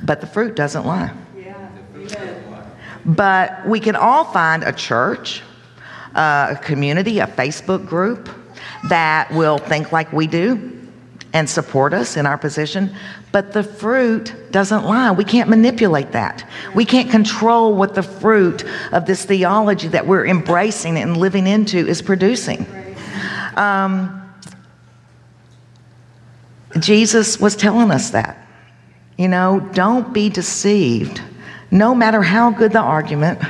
but 0.02 0.20
the 0.20 0.26
fruit 0.26 0.54
doesn't 0.54 0.86
lie. 0.86 1.12
But 3.06 3.66
we 3.66 3.80
can 3.80 3.96
all 3.96 4.24
find 4.24 4.62
a 4.62 4.72
church, 4.72 5.42
uh, 6.14 6.56
a 6.58 6.62
community, 6.62 7.20
a 7.20 7.26
Facebook 7.26 7.86
group 7.86 8.28
that 8.90 9.32
will 9.32 9.56
think 9.56 9.92
like 9.92 10.12
we 10.12 10.26
do 10.26 10.78
and 11.32 11.48
support 11.48 11.92
us 11.92 12.16
in 12.16 12.26
our 12.26 12.38
position, 12.38 12.94
but 13.32 13.52
the 13.52 13.62
fruit 13.62 14.34
doesn't 14.50 14.84
lie. 14.84 15.10
We 15.10 15.24
can't 15.24 15.50
manipulate 15.50 16.12
that. 16.12 16.48
We 16.74 16.84
can't 16.84 17.10
control 17.10 17.74
what 17.74 17.94
the 17.94 18.02
fruit 18.02 18.64
of 18.92 19.06
this 19.06 19.24
theology 19.24 19.88
that 19.88 20.06
we're 20.06 20.26
embracing 20.26 20.96
and 20.96 21.16
living 21.16 21.46
into 21.46 21.78
is 21.78 22.00
producing. 22.00 22.66
Um, 23.56 24.14
Jesus 26.78 27.38
was 27.38 27.56
telling 27.56 27.90
us 27.90 28.10
that. 28.10 28.46
You 29.16 29.28
know, 29.28 29.60
don't 29.72 30.12
be 30.14 30.28
deceived, 30.28 31.20
no 31.70 31.94
matter 31.94 32.22
how 32.22 32.50
good 32.50 32.72
the 32.72 32.80
argument 32.80 33.40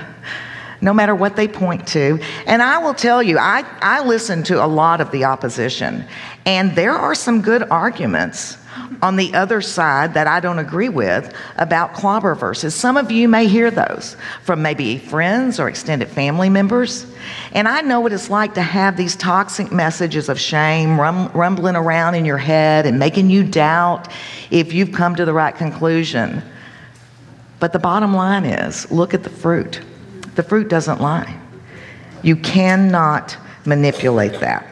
no 0.80 0.94
matter 0.94 1.14
what 1.14 1.34
they 1.36 1.48
point 1.48 1.86
to. 1.88 2.20
And 2.46 2.62
I 2.62 2.78
will 2.78 2.94
tell 2.94 3.20
you, 3.20 3.38
I, 3.38 3.64
I 3.80 4.04
listen 4.06 4.42
to 4.44 4.64
a 4.64 4.66
lot 4.66 5.00
of 5.00 5.10
the 5.10 5.24
opposition, 5.24 6.04
and 6.46 6.74
there 6.76 6.92
are 6.92 7.14
some 7.14 7.42
good 7.42 7.64
arguments 7.64 8.56
on 9.02 9.16
the 9.16 9.32
other 9.34 9.60
side 9.60 10.14
that 10.14 10.26
I 10.26 10.40
don't 10.40 10.58
agree 10.58 10.88
with 10.88 11.34
about 11.56 11.94
clobber 11.94 12.34
verses. 12.34 12.74
Some 12.74 12.96
of 12.96 13.10
you 13.10 13.28
may 13.28 13.46
hear 13.46 13.70
those 13.70 14.16
from 14.42 14.62
maybe 14.62 14.98
friends 14.98 15.60
or 15.60 15.68
extended 15.68 16.08
family 16.08 16.48
members. 16.48 17.06
And 17.52 17.68
I 17.68 17.80
know 17.82 18.00
what 18.00 18.12
it's 18.12 18.30
like 18.30 18.54
to 18.54 18.62
have 18.62 18.96
these 18.96 19.14
toxic 19.16 19.70
messages 19.70 20.28
of 20.28 20.40
shame 20.40 21.00
rum- 21.00 21.30
rumbling 21.32 21.76
around 21.76 22.14
in 22.14 22.24
your 22.24 22.38
head 22.38 22.86
and 22.86 22.98
making 22.98 23.30
you 23.30 23.44
doubt 23.44 24.08
if 24.50 24.72
you've 24.72 24.92
come 24.92 25.14
to 25.16 25.24
the 25.24 25.32
right 25.32 25.54
conclusion. 25.54 26.42
But 27.60 27.72
the 27.72 27.78
bottom 27.78 28.14
line 28.14 28.44
is 28.44 28.90
look 28.90 29.14
at 29.14 29.22
the 29.22 29.30
fruit. 29.30 29.80
The 30.34 30.42
fruit 30.42 30.68
doesn't 30.68 31.00
lie. 31.00 31.38
You 32.22 32.36
cannot 32.36 33.36
manipulate 33.64 34.40
that. 34.40 34.66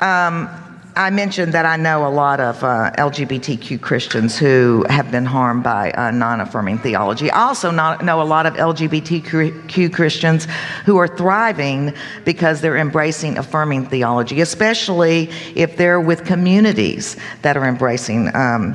Um, 0.00 0.48
I 0.98 1.10
mentioned 1.10 1.54
that 1.54 1.64
I 1.64 1.76
know 1.76 2.04
a 2.04 2.10
lot 2.10 2.40
of 2.40 2.64
uh, 2.64 2.90
LGBTQ 2.98 3.80
Christians 3.80 4.36
who 4.36 4.84
have 4.90 5.12
been 5.12 5.24
harmed 5.24 5.62
by 5.62 5.92
uh, 5.92 6.10
non 6.10 6.40
affirming 6.40 6.78
theology. 6.78 7.30
I 7.30 7.42
also 7.44 7.70
know 7.70 8.20
a 8.20 8.24
lot 8.24 8.46
of 8.46 8.54
LGBTQ 8.54 9.94
Christians 9.94 10.48
who 10.84 10.96
are 10.96 11.06
thriving 11.06 11.94
because 12.24 12.60
they're 12.60 12.78
embracing 12.78 13.38
affirming 13.38 13.86
theology, 13.86 14.40
especially 14.40 15.30
if 15.54 15.76
they're 15.76 16.00
with 16.00 16.24
communities 16.24 17.16
that 17.42 17.56
are 17.56 17.66
embracing 17.66 18.34
um, 18.34 18.74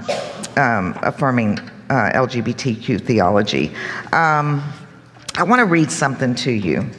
um, 0.55 0.97
affirming 1.03 1.59
uh, 1.89 2.11
LGBTQ 2.15 3.01
theology. 3.01 3.67
Um, 4.13 4.63
I 5.35 5.43
want 5.43 5.59
to 5.59 5.65
read 5.65 5.91
something 5.91 6.35
to 6.35 6.51
you. 6.51 6.89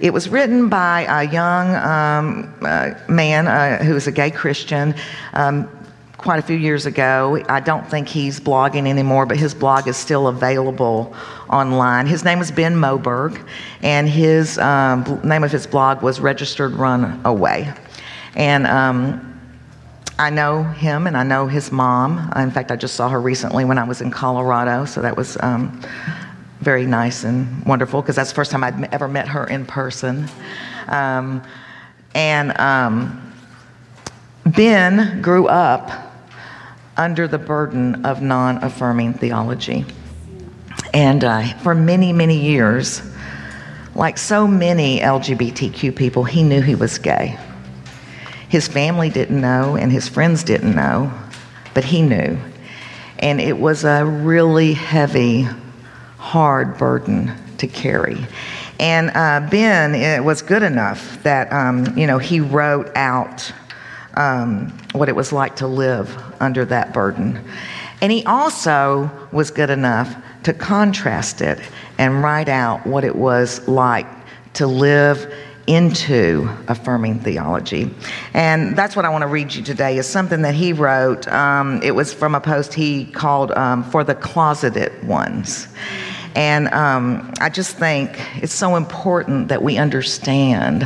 It 0.00 0.12
was 0.12 0.28
written 0.28 0.68
by 0.68 1.02
a 1.08 1.30
young 1.30 1.74
um, 1.76 2.54
uh, 2.62 2.94
man 3.08 3.46
uh, 3.46 3.82
who 3.84 3.96
is 3.96 4.06
a 4.06 4.12
gay 4.12 4.30
Christian 4.30 4.94
um, 5.34 5.68
quite 6.22 6.38
a 6.38 6.42
few 6.42 6.56
years 6.56 6.86
ago. 6.86 7.42
I 7.48 7.60
don't 7.60 7.86
think 7.88 8.08
he's 8.08 8.40
blogging 8.40 8.88
anymore, 8.88 9.26
but 9.26 9.36
his 9.36 9.54
blog 9.54 9.88
is 9.88 9.96
still 9.96 10.28
available 10.28 11.14
online. 11.50 12.06
His 12.06 12.24
name 12.24 12.40
is 12.40 12.50
Ben 12.50 12.74
Moberg, 12.74 13.44
and 13.82 14.08
his 14.08 14.58
um, 14.58 15.20
name 15.24 15.44
of 15.44 15.50
his 15.50 15.66
blog 15.66 16.02
was 16.02 16.20
Registered 16.20 16.72
Runaway. 16.72 17.72
And 18.34 18.66
um, 18.66 19.28
I 20.18 20.30
know 20.30 20.62
him 20.62 21.06
and 21.06 21.16
I 21.16 21.24
know 21.24 21.46
his 21.46 21.72
mom. 21.72 22.30
In 22.36 22.50
fact, 22.50 22.70
I 22.70 22.76
just 22.76 22.94
saw 22.94 23.08
her 23.08 23.20
recently 23.20 23.64
when 23.64 23.78
I 23.78 23.84
was 23.84 24.00
in 24.00 24.10
Colorado, 24.10 24.84
so 24.84 25.02
that 25.02 25.16
was 25.16 25.36
um, 25.40 25.80
very 26.62 26.86
nice 26.86 27.24
and 27.24 27.64
wonderful 27.66 28.00
because 28.00 28.16
that's 28.16 28.30
the 28.30 28.34
first 28.34 28.50
time 28.50 28.64
I'd 28.64 28.92
ever 28.94 29.08
met 29.08 29.28
her 29.28 29.46
in 29.46 29.66
person. 29.66 30.28
Um, 30.86 31.42
and 32.14 32.58
um, 32.58 33.32
Ben 34.46 35.20
grew 35.22 35.48
up 35.48 35.90
under 36.96 37.26
the 37.26 37.38
burden 37.38 38.04
of 38.04 38.22
non 38.22 38.62
affirming 38.62 39.14
theology. 39.14 39.84
And 40.94 41.24
uh, 41.24 41.42
for 41.58 41.74
many, 41.74 42.12
many 42.12 42.38
years, 42.38 43.02
like 43.94 44.18
so 44.18 44.46
many 44.46 45.00
LGBTQ 45.00 45.96
people, 45.96 46.24
he 46.24 46.42
knew 46.42 46.60
he 46.60 46.74
was 46.74 46.98
gay. 46.98 47.38
His 48.48 48.68
family 48.68 49.08
didn't 49.08 49.40
know, 49.40 49.76
and 49.76 49.90
his 49.90 50.08
friends 50.08 50.44
didn't 50.44 50.74
know, 50.74 51.12
but 51.72 51.84
he 51.84 52.02
knew. 52.02 52.38
And 53.18 53.40
it 53.40 53.56
was 53.56 53.84
a 53.84 54.04
really 54.04 54.74
heavy, 54.74 55.46
hard 56.22 56.78
burden 56.78 57.32
to 57.58 57.66
carry. 57.66 58.16
And 58.78 59.10
uh, 59.14 59.46
Ben 59.50 59.94
it 59.94 60.22
was 60.22 60.40
good 60.40 60.62
enough 60.62 61.20
that 61.24 61.52
um, 61.52 61.98
you 61.98 62.06
know 62.06 62.18
he 62.18 62.40
wrote 62.40 62.90
out 62.94 63.52
um, 64.14 64.68
what 64.92 65.08
it 65.08 65.16
was 65.16 65.32
like 65.32 65.56
to 65.56 65.66
live 65.66 66.16
under 66.40 66.64
that 66.66 66.94
burden, 66.94 67.44
and 68.00 68.12
he 68.12 68.24
also 68.24 69.10
was 69.32 69.50
good 69.50 69.70
enough 69.70 70.14
to 70.44 70.52
contrast 70.52 71.40
it 71.40 71.58
and 71.98 72.22
write 72.22 72.48
out 72.48 72.86
what 72.86 73.04
it 73.04 73.16
was 73.16 73.66
like 73.68 74.06
to 74.54 74.66
live 74.66 75.32
into 75.66 76.48
affirming 76.68 77.20
theology. 77.20 77.90
And 78.34 78.76
that's 78.76 78.96
what 78.96 79.04
I 79.04 79.08
want 79.08 79.22
to 79.22 79.28
read 79.28 79.54
you 79.54 79.62
today 79.62 79.96
is 79.96 80.08
something 80.08 80.42
that 80.42 80.54
he 80.54 80.72
wrote. 80.72 81.28
Um, 81.28 81.80
it 81.82 81.94
was 81.94 82.12
from 82.12 82.34
a 82.34 82.40
post 82.40 82.74
he 82.74 83.06
called 83.06 83.52
um, 83.52 83.84
For 83.84 84.02
the 84.02 84.14
Closeted 84.14 85.06
Ones. 85.06 85.68
And 86.34 86.68
um, 86.68 87.32
I 87.40 87.48
just 87.48 87.76
think 87.76 88.20
it's 88.42 88.54
so 88.54 88.76
important 88.76 89.48
that 89.48 89.62
we 89.62 89.76
understand 89.76 90.84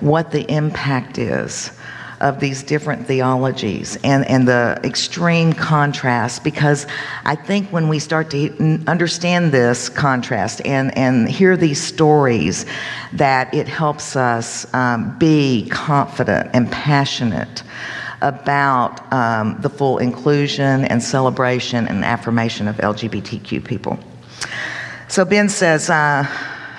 what 0.00 0.30
the 0.30 0.50
impact 0.50 1.18
is 1.18 1.72
of 2.20 2.40
these 2.40 2.62
different 2.62 3.06
theologies 3.06 3.96
and, 4.02 4.26
and 4.26 4.48
the 4.48 4.80
extreme 4.82 5.52
contrast 5.52 6.42
because 6.42 6.86
I 7.24 7.36
think 7.36 7.70
when 7.70 7.88
we 7.88 8.00
start 8.00 8.30
to 8.30 8.82
understand 8.88 9.52
this 9.52 9.88
contrast 9.88 10.60
and, 10.64 10.96
and 10.98 11.28
hear 11.28 11.56
these 11.56 11.80
stories, 11.80 12.66
that 13.12 13.52
it 13.54 13.68
helps 13.68 14.16
us 14.16 14.72
um, 14.74 15.16
be 15.18 15.68
confident 15.70 16.50
and 16.54 16.70
passionate 16.72 17.62
about 18.20 19.12
um, 19.12 19.56
the 19.60 19.70
full 19.70 19.98
inclusion 19.98 20.84
and 20.86 21.00
celebration 21.00 21.86
and 21.86 22.04
affirmation 22.04 22.66
of 22.66 22.76
LGBTQ 22.78 23.64
people. 23.64 23.96
So 25.08 25.24
Ben 25.24 25.48
says, 25.48 25.88
uh, 25.88 26.24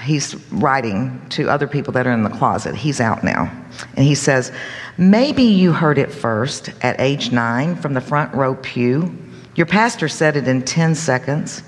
he's 0.04 0.36
writing 0.52 1.20
to 1.30 1.50
other 1.50 1.68
people 1.68 1.94
that 1.94 2.06
are 2.06 2.12
in 2.12 2.24
the 2.24 2.30
closet. 2.30 2.76
He's 2.76 3.02
out 3.02 3.24
now. 3.24 3.52
And 3.96 4.06
he 4.06 4.16
says, 4.16 4.52
Maybe 4.98 5.44
you 5.44 5.72
heard 5.72 5.98
it 5.98 6.12
first 6.12 6.72
at 6.82 7.00
age 7.00 7.32
nine 7.32 7.76
from 7.76 7.94
the 7.94 8.02
front 8.02 8.34
row 8.34 8.56
pew. 8.56 9.18
Your 9.56 9.66
pastor 9.66 10.08
said 10.08 10.36
it 10.36 10.48
in 10.48 10.62
10 10.62 10.94
seconds, 10.96 11.64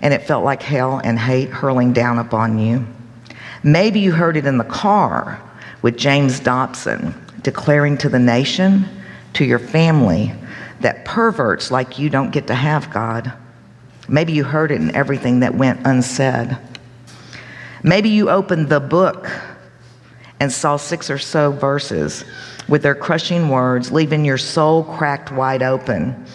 and 0.00 0.14
it 0.14 0.22
felt 0.22 0.44
like 0.44 0.62
hell 0.62 1.00
and 1.02 1.18
hate 1.18 1.50
hurling 1.50 1.92
down 1.92 2.18
upon 2.18 2.58
you. 2.58 2.86
Maybe 3.62 4.00
you 4.00 4.12
heard 4.12 4.36
it 4.36 4.46
in 4.46 4.58
the 4.58 4.64
car 4.64 5.42
with 5.82 5.96
James 5.96 6.40
Dobson 6.40 7.14
declaring 7.42 7.98
to 7.98 8.08
the 8.08 8.18
nation, 8.18 8.86
to 9.34 9.44
your 9.44 9.58
family, 9.58 10.32
that 10.80 11.04
perverts 11.04 11.70
like 11.70 11.98
you 11.98 12.08
don't 12.08 12.30
get 12.30 12.46
to 12.46 12.54
have 12.54 12.92
God. 12.92 13.32
Maybe 14.12 14.34
you 14.34 14.44
heard 14.44 14.70
it 14.70 14.78
in 14.78 14.94
everything 14.94 15.40
that 15.40 15.54
went 15.54 15.86
unsaid. 15.86 16.58
Maybe 17.82 18.10
you 18.10 18.28
opened 18.28 18.68
the 18.68 18.78
book 18.78 19.26
and 20.38 20.52
saw 20.52 20.76
six 20.76 21.08
or 21.08 21.16
so 21.16 21.50
verses 21.50 22.22
with 22.68 22.82
their 22.82 22.94
crushing 22.94 23.48
words, 23.48 23.90
leaving 23.90 24.26
your 24.26 24.36
soul 24.36 24.84
cracked 24.84 25.32
wide 25.32 25.62
open. 25.62 26.26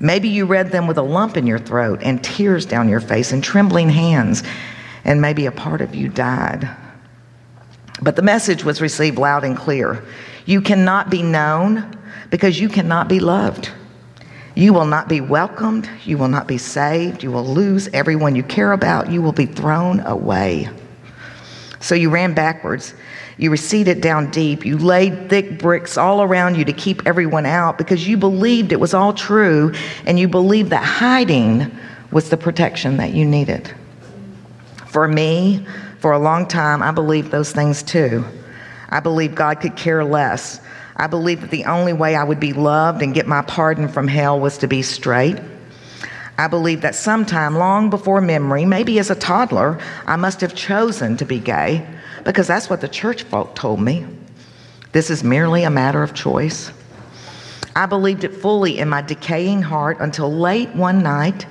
Maybe 0.00 0.28
you 0.28 0.44
read 0.44 0.72
them 0.72 0.88
with 0.88 0.98
a 0.98 1.02
lump 1.02 1.36
in 1.36 1.46
your 1.46 1.60
throat 1.60 2.00
and 2.02 2.22
tears 2.24 2.66
down 2.66 2.88
your 2.88 3.00
face 3.00 3.30
and 3.30 3.44
trembling 3.44 3.90
hands, 3.90 4.42
and 5.04 5.20
maybe 5.20 5.46
a 5.46 5.52
part 5.52 5.82
of 5.82 5.94
you 5.94 6.08
died. 6.08 6.68
But 8.02 8.16
the 8.16 8.22
message 8.22 8.64
was 8.64 8.80
received 8.80 9.18
loud 9.18 9.44
and 9.44 9.56
clear. 9.56 10.04
You 10.46 10.60
cannot 10.60 11.10
be 11.10 11.22
known 11.22 11.96
because 12.28 12.58
you 12.58 12.68
cannot 12.68 13.06
be 13.06 13.20
loved. 13.20 13.70
You 14.60 14.72
will 14.72 14.86
not 14.86 15.08
be 15.08 15.20
welcomed. 15.20 15.88
You 16.04 16.18
will 16.18 16.28
not 16.28 16.46
be 16.46 16.58
saved. 16.58 17.22
You 17.22 17.32
will 17.32 17.46
lose 17.46 17.88
everyone 17.92 18.36
you 18.36 18.42
care 18.42 18.72
about. 18.72 19.10
You 19.10 19.22
will 19.22 19.32
be 19.32 19.46
thrown 19.46 20.00
away. 20.00 20.68
So 21.80 21.94
you 21.94 22.10
ran 22.10 22.34
backwards 22.34 22.94
you 23.40 23.50
receded 23.50 24.02
down 24.02 24.30
deep. 24.30 24.66
You 24.66 24.76
laid 24.76 25.30
thick 25.30 25.58
bricks 25.58 25.96
all 25.96 26.20
around 26.20 26.58
you 26.58 26.64
to 26.66 26.74
keep 26.74 27.06
everyone 27.06 27.46
out 27.46 27.78
because 27.78 28.06
you 28.06 28.18
believed 28.18 28.70
it 28.70 28.78
was 28.78 28.92
all 28.92 29.14
true 29.14 29.72
and 30.04 30.18
you 30.18 30.28
believed 30.28 30.68
that 30.70 30.84
hiding 30.84 31.74
was 32.12 32.28
the 32.28 32.36
protection 32.36 32.98
that 32.98 33.14
you 33.14 33.24
needed. 33.24 33.74
For 34.88 35.08
me, 35.08 35.66
for 36.00 36.12
a 36.12 36.18
long 36.18 36.46
time, 36.46 36.82
I 36.82 36.90
believed 36.90 37.30
those 37.30 37.50
things 37.50 37.82
too. 37.82 38.26
I 38.90 39.00
believed 39.00 39.36
God 39.36 39.60
could 39.60 39.74
care 39.74 40.04
less. 40.04 40.60
I 41.00 41.06
believed 41.06 41.40
that 41.40 41.50
the 41.50 41.64
only 41.64 41.94
way 41.94 42.14
I 42.14 42.22
would 42.22 42.40
be 42.40 42.52
loved 42.52 43.00
and 43.00 43.14
get 43.14 43.26
my 43.26 43.40
pardon 43.40 43.88
from 43.88 44.06
hell 44.06 44.38
was 44.38 44.58
to 44.58 44.68
be 44.68 44.82
straight. 44.82 45.38
I 46.36 46.46
believed 46.46 46.82
that 46.82 46.94
sometime 46.94 47.56
long 47.56 47.88
before 47.88 48.20
memory, 48.20 48.66
maybe 48.66 48.98
as 48.98 49.08
a 49.08 49.14
toddler, 49.14 49.78
I 50.04 50.16
must 50.16 50.42
have 50.42 50.54
chosen 50.54 51.16
to 51.16 51.24
be 51.24 51.38
gay 51.38 51.86
because 52.22 52.46
that's 52.46 52.68
what 52.68 52.82
the 52.82 52.88
church 52.88 53.22
folk 53.22 53.54
told 53.54 53.80
me. 53.80 54.06
This 54.92 55.08
is 55.08 55.24
merely 55.24 55.64
a 55.64 55.70
matter 55.70 56.02
of 56.02 56.12
choice. 56.12 56.70
I 57.74 57.86
believed 57.86 58.22
it 58.22 58.34
fully 58.34 58.78
in 58.78 58.90
my 58.90 59.00
decaying 59.00 59.62
heart 59.62 59.96
until 60.00 60.30
late 60.30 60.68
one 60.74 61.02
night, 61.02 61.46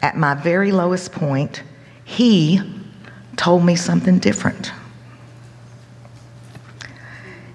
at 0.00 0.16
my 0.16 0.32
very 0.32 0.72
lowest 0.72 1.12
point, 1.12 1.62
he 2.06 2.62
told 3.36 3.62
me 3.62 3.76
something 3.76 4.20
different. 4.20 4.72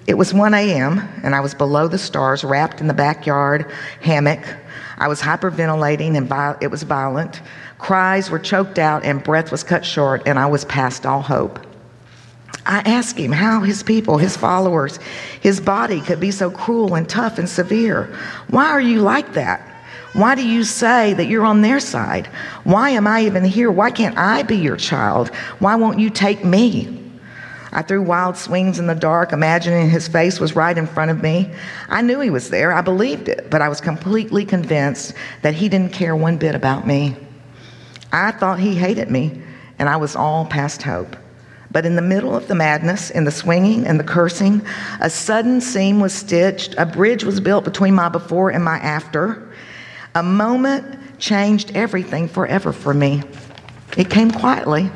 It 0.06 0.14
was 0.14 0.34
1 0.34 0.52
a.m., 0.54 1.00
and 1.22 1.34
I 1.34 1.40
was 1.40 1.54
below 1.54 1.86
the 1.86 1.98
stars, 1.98 2.42
wrapped 2.42 2.80
in 2.80 2.88
the 2.88 2.94
backyard 2.94 3.70
hammock. 4.00 4.44
I 4.98 5.08
was 5.08 5.20
hyperventilating, 5.20 6.16
and 6.16 6.62
it 6.62 6.70
was 6.70 6.82
violent. 6.82 7.40
Cries 7.78 8.30
were 8.30 8.38
choked 8.38 8.78
out, 8.78 9.04
and 9.04 9.22
breath 9.22 9.50
was 9.50 9.62
cut 9.62 9.84
short, 9.84 10.22
and 10.26 10.38
I 10.38 10.46
was 10.46 10.64
past 10.64 11.06
all 11.06 11.22
hope. 11.22 11.60
I 12.64 12.78
asked 12.80 13.18
him 13.18 13.32
how 13.32 13.60
his 13.60 13.82
people, 13.82 14.18
his 14.18 14.36
followers, 14.36 14.98
his 15.40 15.60
body 15.60 16.00
could 16.00 16.20
be 16.20 16.30
so 16.30 16.50
cruel 16.50 16.94
and 16.94 17.08
tough 17.08 17.38
and 17.38 17.48
severe. 17.48 18.14
Why 18.48 18.66
are 18.66 18.80
you 18.80 19.00
like 19.00 19.32
that? 19.34 19.68
Why 20.12 20.34
do 20.34 20.46
you 20.46 20.62
say 20.62 21.14
that 21.14 21.26
you're 21.26 21.44
on 21.44 21.62
their 21.62 21.80
side? 21.80 22.26
Why 22.64 22.90
am 22.90 23.06
I 23.06 23.22
even 23.22 23.44
here? 23.44 23.70
Why 23.70 23.90
can't 23.90 24.16
I 24.16 24.42
be 24.42 24.56
your 24.56 24.76
child? 24.76 25.34
Why 25.58 25.74
won't 25.74 25.98
you 25.98 26.10
take 26.10 26.44
me? 26.44 27.01
I 27.74 27.80
threw 27.80 28.02
wild 28.02 28.36
swings 28.36 28.78
in 28.78 28.86
the 28.86 28.94
dark, 28.94 29.32
imagining 29.32 29.88
his 29.88 30.06
face 30.06 30.38
was 30.38 30.54
right 30.54 30.76
in 30.76 30.86
front 30.86 31.10
of 31.10 31.22
me. 31.22 31.50
I 31.88 32.02
knew 32.02 32.20
he 32.20 32.28
was 32.28 32.50
there. 32.50 32.72
I 32.72 32.82
believed 32.82 33.28
it, 33.28 33.48
but 33.50 33.62
I 33.62 33.68
was 33.70 33.80
completely 33.80 34.44
convinced 34.44 35.14
that 35.40 35.54
he 35.54 35.70
didn't 35.70 35.92
care 35.92 36.14
one 36.14 36.36
bit 36.36 36.54
about 36.54 36.86
me. 36.86 37.16
I 38.12 38.32
thought 38.32 38.60
he 38.60 38.74
hated 38.74 39.10
me, 39.10 39.40
and 39.78 39.88
I 39.88 39.96
was 39.96 40.14
all 40.14 40.44
past 40.44 40.82
hope. 40.82 41.16
But 41.70 41.86
in 41.86 41.96
the 41.96 42.02
middle 42.02 42.36
of 42.36 42.46
the 42.46 42.54
madness, 42.54 43.08
in 43.08 43.24
the 43.24 43.30
swinging 43.30 43.86
and 43.86 43.98
the 43.98 44.04
cursing, 44.04 44.60
a 45.00 45.08
sudden 45.08 45.62
seam 45.62 45.98
was 45.98 46.12
stitched, 46.12 46.74
a 46.76 46.84
bridge 46.84 47.24
was 47.24 47.40
built 47.40 47.64
between 47.64 47.94
my 47.94 48.10
before 48.10 48.50
and 48.50 48.62
my 48.62 48.76
after. 48.80 49.50
A 50.14 50.22
moment 50.22 51.18
changed 51.18 51.74
everything 51.74 52.28
forever 52.28 52.74
for 52.74 52.92
me. 52.92 53.22
It 53.96 54.10
came 54.10 54.30
quietly, 54.30 54.90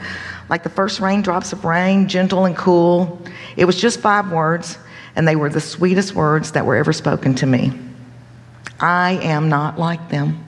like 0.48 0.62
the 0.62 0.70
first 0.70 1.00
raindrops 1.00 1.52
of 1.52 1.64
rain, 1.64 2.08
gentle 2.08 2.44
and 2.44 2.56
cool. 2.56 3.20
It 3.56 3.64
was 3.64 3.80
just 3.80 4.00
five 4.00 4.30
words, 4.30 4.78
and 5.16 5.26
they 5.26 5.36
were 5.36 5.50
the 5.50 5.60
sweetest 5.60 6.14
words 6.14 6.52
that 6.52 6.66
were 6.66 6.76
ever 6.76 6.92
spoken 6.92 7.34
to 7.36 7.46
me. 7.46 7.72
I 8.80 9.12
am 9.22 9.48
not 9.48 9.78
like 9.78 10.10
them. 10.10 10.46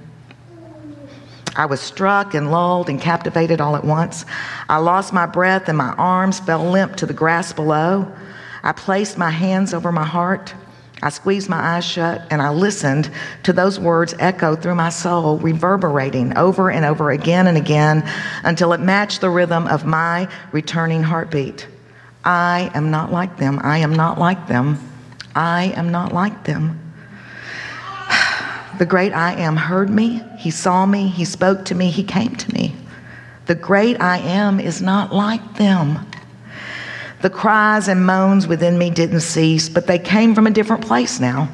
I 1.56 1.66
was 1.66 1.80
struck 1.80 2.34
and 2.34 2.52
lulled 2.52 2.88
and 2.88 3.00
captivated 3.00 3.60
all 3.60 3.74
at 3.74 3.84
once. 3.84 4.24
I 4.68 4.76
lost 4.76 5.12
my 5.12 5.26
breath 5.26 5.68
and 5.68 5.76
my 5.76 5.92
arms 5.94 6.38
fell 6.38 6.70
limp 6.70 6.94
to 6.96 7.06
the 7.06 7.12
grass 7.12 7.52
below. 7.52 8.10
I 8.62 8.70
placed 8.70 9.18
my 9.18 9.30
hands 9.30 9.74
over 9.74 9.90
my 9.90 10.04
heart. 10.04 10.54
I 11.00 11.10
squeezed 11.10 11.48
my 11.48 11.58
eyes 11.58 11.84
shut 11.84 12.22
and 12.30 12.42
I 12.42 12.50
listened 12.50 13.10
to 13.44 13.52
those 13.52 13.78
words 13.78 14.14
echo 14.18 14.56
through 14.56 14.74
my 14.74 14.88
soul, 14.88 15.38
reverberating 15.38 16.36
over 16.36 16.70
and 16.70 16.84
over 16.84 17.10
again 17.10 17.46
and 17.46 17.56
again 17.56 18.08
until 18.42 18.72
it 18.72 18.80
matched 18.80 19.20
the 19.20 19.30
rhythm 19.30 19.68
of 19.68 19.84
my 19.84 20.28
returning 20.50 21.02
heartbeat. 21.02 21.68
I 22.24 22.70
am 22.74 22.90
not 22.90 23.12
like 23.12 23.36
them. 23.36 23.60
I 23.62 23.78
am 23.78 23.94
not 23.94 24.18
like 24.18 24.48
them. 24.48 24.78
I 25.34 25.72
am 25.76 25.90
not 25.90 26.12
like 26.12 26.44
them. 26.44 26.80
The 28.78 28.86
great 28.86 29.12
I 29.12 29.32
am 29.32 29.56
heard 29.56 29.90
me, 29.90 30.22
he 30.36 30.52
saw 30.52 30.86
me, 30.86 31.08
he 31.08 31.24
spoke 31.24 31.64
to 31.64 31.74
me, 31.74 31.90
he 31.90 32.04
came 32.04 32.36
to 32.36 32.54
me. 32.54 32.76
The 33.46 33.56
great 33.56 34.00
I 34.00 34.18
am 34.18 34.60
is 34.60 34.80
not 34.80 35.12
like 35.12 35.56
them. 35.56 35.98
The 37.20 37.30
cries 37.30 37.88
and 37.88 38.06
moans 38.06 38.46
within 38.46 38.78
me 38.78 38.90
didn't 38.90 39.20
cease, 39.20 39.68
but 39.68 39.86
they 39.86 39.98
came 39.98 40.34
from 40.34 40.46
a 40.46 40.50
different 40.50 40.86
place 40.86 41.18
now 41.18 41.48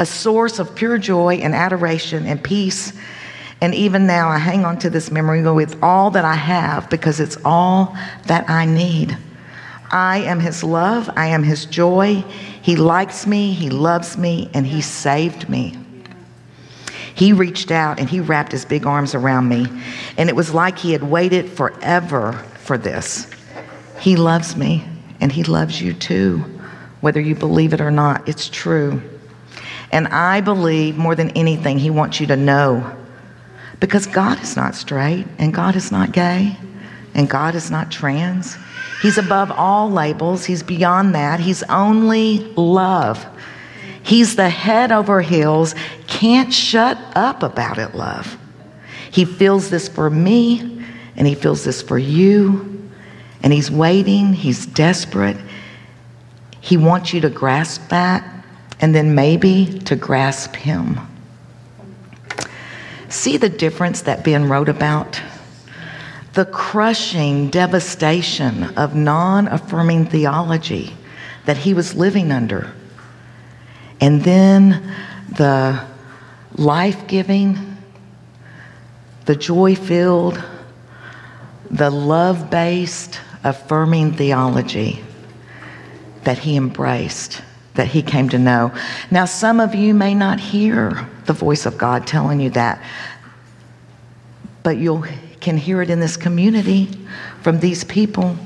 a 0.00 0.06
source 0.06 0.58
of 0.58 0.74
pure 0.74 0.98
joy 0.98 1.34
and 1.36 1.54
adoration 1.54 2.26
and 2.26 2.42
peace. 2.42 2.92
And 3.60 3.74
even 3.74 4.06
now, 4.06 4.28
I 4.28 4.38
hang 4.38 4.64
on 4.64 4.78
to 4.80 4.90
this 4.90 5.10
memory 5.10 5.42
with 5.42 5.80
all 5.82 6.10
that 6.10 6.24
I 6.24 6.34
have 6.34 6.90
because 6.90 7.20
it's 7.20 7.38
all 7.44 7.96
that 8.26 8.50
I 8.50 8.66
need. 8.66 9.16
I 9.92 10.18
am 10.18 10.40
His 10.40 10.64
love, 10.64 11.08
I 11.16 11.26
am 11.26 11.44
His 11.44 11.64
joy. 11.64 12.24
He 12.60 12.74
likes 12.74 13.26
me, 13.26 13.52
He 13.52 13.70
loves 13.70 14.18
me, 14.18 14.50
and 14.52 14.66
He 14.66 14.80
saved 14.80 15.48
me. 15.48 15.78
He 17.14 17.32
reached 17.32 17.70
out 17.70 18.00
and 18.00 18.10
He 18.10 18.18
wrapped 18.18 18.50
His 18.50 18.64
big 18.64 18.86
arms 18.86 19.14
around 19.14 19.48
me, 19.48 19.66
and 20.18 20.28
it 20.28 20.34
was 20.34 20.52
like 20.52 20.76
He 20.76 20.90
had 20.90 21.04
waited 21.04 21.48
forever 21.48 22.32
for 22.58 22.76
this. 22.76 23.30
He 24.00 24.16
loves 24.16 24.56
me 24.56 24.84
and 25.24 25.32
He 25.32 25.42
loves 25.42 25.80
you 25.80 25.94
too, 25.94 26.44
whether 27.00 27.18
you 27.18 27.34
believe 27.34 27.72
it 27.72 27.80
or 27.80 27.90
not. 27.90 28.28
It's 28.28 28.50
true. 28.50 29.00
And 29.90 30.06
I 30.08 30.42
believe 30.42 30.98
more 30.98 31.14
than 31.14 31.30
anything, 31.30 31.78
He 31.78 31.88
wants 31.88 32.20
you 32.20 32.26
to 32.26 32.36
know 32.36 32.94
because 33.80 34.06
God 34.06 34.38
is 34.42 34.54
not 34.54 34.74
straight, 34.74 35.26
and 35.38 35.54
God 35.54 35.76
is 35.76 35.90
not 35.90 36.12
gay, 36.12 36.58
and 37.14 37.28
God 37.28 37.54
is 37.54 37.70
not 37.70 37.90
trans. 37.90 38.58
He's 39.00 39.16
above 39.16 39.50
all 39.50 39.90
labels, 39.90 40.44
He's 40.44 40.62
beyond 40.62 41.14
that. 41.14 41.40
He's 41.40 41.62
only 41.64 42.40
love. 42.54 43.26
He's 44.02 44.36
the 44.36 44.50
head 44.50 44.92
over 44.92 45.22
heels, 45.22 45.74
can't 46.06 46.52
shut 46.52 46.98
up 47.16 47.42
about 47.42 47.78
it, 47.78 47.94
love. 47.94 48.36
He 49.10 49.24
feels 49.24 49.70
this 49.70 49.88
for 49.88 50.10
me, 50.10 50.84
and 51.16 51.26
He 51.26 51.34
feels 51.34 51.64
this 51.64 51.80
for 51.80 51.96
you 51.96 52.73
and 53.44 53.52
he's 53.52 53.70
waiting, 53.70 54.32
he's 54.32 54.64
desperate. 54.64 55.36
He 56.62 56.78
wants 56.78 57.12
you 57.12 57.20
to 57.20 57.28
grasp 57.28 57.90
that 57.90 58.24
and 58.80 58.94
then 58.94 59.14
maybe 59.14 59.80
to 59.80 59.96
grasp 59.96 60.56
him. 60.56 60.98
See 63.10 63.36
the 63.36 63.50
difference 63.50 64.00
that 64.02 64.24
Ben 64.24 64.48
wrote 64.48 64.70
about? 64.70 65.20
The 66.32 66.46
crushing 66.46 67.50
devastation 67.50 68.64
of 68.78 68.96
non 68.96 69.46
affirming 69.48 70.06
theology 70.06 70.96
that 71.44 71.58
he 71.58 71.74
was 71.74 71.94
living 71.94 72.32
under. 72.32 72.72
And 74.00 74.22
then 74.22 74.90
the 75.36 75.84
life 76.54 77.06
giving, 77.06 77.76
the 79.26 79.36
joy 79.36 79.74
filled, 79.74 80.42
the 81.70 81.90
love 81.90 82.48
based, 82.50 83.20
affirming 83.44 84.14
theology 84.14 85.04
that 86.24 86.38
he 86.38 86.56
embraced, 86.56 87.42
that 87.74 87.86
he 87.86 88.02
came 88.02 88.28
to 88.30 88.38
know. 88.38 88.74
Now, 89.10 89.26
some 89.26 89.60
of 89.60 89.74
you 89.74 89.94
may 89.94 90.14
not 90.14 90.40
hear 90.40 91.08
the 91.26 91.32
voice 91.32 91.66
of 91.66 91.78
God 91.78 92.06
telling 92.06 92.40
you 92.40 92.50
that, 92.50 92.82
but 94.62 94.78
you 94.78 95.04
can 95.40 95.56
hear 95.58 95.82
it 95.82 95.90
in 95.90 96.00
this 96.00 96.16
community 96.16 96.88
from 97.42 97.60
these 97.60 97.84
people. 97.84 98.36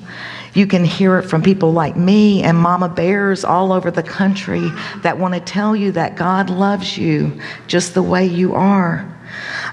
You 0.54 0.66
can 0.66 0.84
hear 0.84 1.18
it 1.18 1.28
from 1.28 1.42
people 1.42 1.72
like 1.72 1.96
me 1.96 2.42
and 2.42 2.58
mama 2.58 2.88
bears 2.88 3.44
all 3.44 3.72
over 3.72 3.92
the 3.92 4.02
country 4.02 4.68
that 5.02 5.16
want 5.16 5.34
to 5.34 5.40
tell 5.40 5.76
you 5.76 5.92
that 5.92 6.16
God 6.16 6.50
loves 6.50 6.98
you 6.98 7.40
just 7.68 7.94
the 7.94 8.02
way 8.02 8.26
you 8.26 8.54
are. 8.54 9.17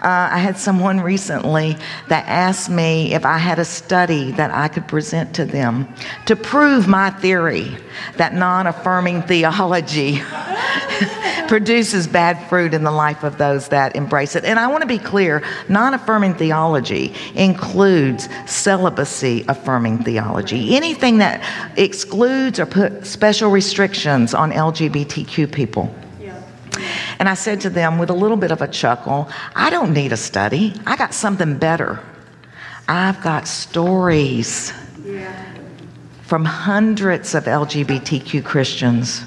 Uh, 0.06 0.30
I 0.32 0.38
had 0.38 0.56
someone 0.56 1.02
recently 1.02 1.76
that 2.10 2.28
asked 2.28 2.70
me 2.70 3.16
if 3.16 3.26
I 3.26 3.40
had 3.40 3.58
a 3.58 3.66
study 3.66 4.32
that 4.34 4.52
I 4.52 4.68
could 4.68 4.88
present 4.88 5.34
to 5.38 5.46
them 5.46 5.92
to 6.28 6.36
prove 6.36 6.88
my 6.88 7.10
theory 7.10 7.76
that 8.18 8.36
non 8.36 8.68
affirming 8.68 9.24
theology 9.24 10.22
produces 11.48 12.06
bad 12.06 12.36
fruit 12.50 12.76
in 12.76 12.84
the 12.84 12.92
life 12.92 13.24
of 13.24 13.40
those 13.40 13.70
that 13.70 13.96
embrace 13.96 14.36
it. 14.36 14.46
And 14.46 14.60
I 14.60 14.68
want 14.68 14.82
to 14.82 14.88
be 14.88 15.00
clear 15.00 15.42
non 15.70 15.96
affirming 15.96 16.36
theology 16.36 17.12
includes 17.34 18.30
celibacy 18.46 19.44
affirming 19.48 20.04
theology, 20.04 20.76
anything 20.76 21.18
that 21.18 21.42
excludes 21.80 22.60
or 22.60 22.68
put 22.68 23.08
special 23.08 23.50
restrictions 23.50 24.36
on 24.36 24.52
LGBTQ 24.52 25.52
people. 25.52 25.92
And 27.20 27.30
I 27.30 27.34
said 27.34 27.62
to 27.62 27.70
them 27.70 27.98
with 27.98 28.10
a 28.10 28.14
little 28.14 28.38
bit 28.38 28.52
of 28.52 28.62
a 28.62 28.68
chuckle, 28.68 29.30
I 29.56 29.70
don't 29.70 29.94
need 29.94 30.12
a 30.12 30.18
study. 30.18 30.74
I 30.86 30.96
got 30.96 31.14
something 31.14 31.58
better. 31.58 32.00
I've 32.88 33.22
got 33.22 33.48
stories 33.48 34.72
from 36.24 36.44
hundreds 36.44 37.36
of 37.36 37.46
LGBTQ 37.46 38.44
Christians, 38.44 39.24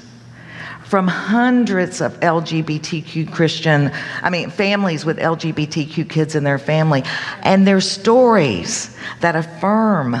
from 0.83 1.07
hundreds 1.07 2.01
of 2.01 2.19
LGBTQ 2.19 3.31
Christian, 3.31 3.91
I 4.21 4.29
mean, 4.29 4.49
families 4.49 5.05
with 5.05 5.17
LGBTQ 5.17 6.09
kids 6.09 6.35
in 6.35 6.43
their 6.43 6.57
family, 6.57 7.03
and 7.43 7.65
their 7.65 7.79
stories 7.79 8.97
that 9.21 9.35
affirm 9.35 10.17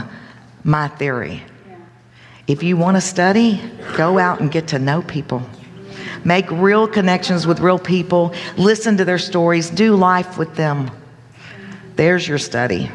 my 0.63 0.87
theory. 0.87 1.43
If 2.47 2.63
you 2.63 2.77
want 2.77 2.97
to 2.97 3.01
study, 3.01 3.61
go 3.97 4.17
out 4.17 4.39
and 4.39 4.51
get 4.51 4.69
to 4.69 4.79
know 4.79 5.01
people. 5.01 5.43
Make 6.25 6.49
real 6.51 6.87
connections 6.87 7.47
with 7.47 7.59
real 7.59 7.79
people. 7.79 8.33
Listen 8.57 8.97
to 8.97 9.05
their 9.05 9.19
stories. 9.19 9.69
Do 9.69 9.95
life 9.95 10.37
with 10.37 10.55
them. 10.55 10.91
There's 11.95 12.27
your 12.27 12.37
study. 12.37 12.89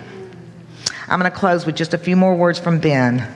I'm 1.08 1.20
going 1.20 1.30
to 1.30 1.36
close 1.36 1.66
with 1.66 1.76
just 1.76 1.94
a 1.94 1.98
few 1.98 2.16
more 2.16 2.34
words 2.34 2.58
from 2.58 2.80
Ben 2.80 3.26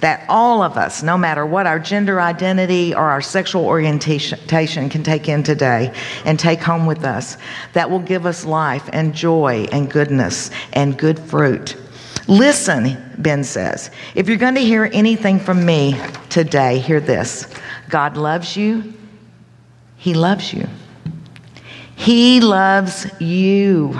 that 0.00 0.26
all 0.28 0.62
of 0.62 0.76
us, 0.76 1.02
no 1.02 1.16
matter 1.16 1.46
what 1.46 1.66
our 1.66 1.78
gender 1.78 2.20
identity 2.20 2.94
or 2.94 3.08
our 3.08 3.22
sexual 3.22 3.64
orientation, 3.64 4.90
can 4.90 5.02
take 5.02 5.28
in 5.28 5.42
today 5.42 5.94
and 6.26 6.38
take 6.38 6.60
home 6.60 6.84
with 6.84 7.04
us, 7.04 7.38
that 7.72 7.88
will 7.88 8.00
give 8.00 8.26
us 8.26 8.44
life 8.44 8.86
and 8.92 9.14
joy 9.14 9.66
and 9.72 9.90
goodness 9.90 10.50
and 10.74 10.98
good 10.98 11.18
fruit. 11.18 11.76
Listen, 12.26 13.02
Ben 13.18 13.44
says. 13.44 13.90
If 14.14 14.28
you're 14.28 14.36
going 14.36 14.56
to 14.56 14.60
hear 14.60 14.90
anything 14.92 15.38
from 15.38 15.64
me 15.64 15.98
today, 16.28 16.78
hear 16.78 17.00
this 17.00 17.46
God 17.88 18.16
loves 18.16 18.56
you. 18.56 18.92
He 20.04 20.12
loves 20.12 20.52
you. 20.52 20.68
He 21.96 22.42
loves 22.42 23.06
you. 23.22 23.98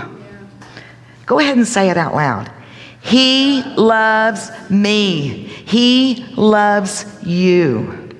Go 1.24 1.38
ahead 1.38 1.56
and 1.56 1.66
say 1.66 1.88
it 1.88 1.96
out 1.96 2.14
loud. 2.14 2.52
He 3.00 3.62
loves 3.62 4.50
me. 4.68 5.30
He 5.64 6.26
loves 6.36 7.06
you. 7.24 8.10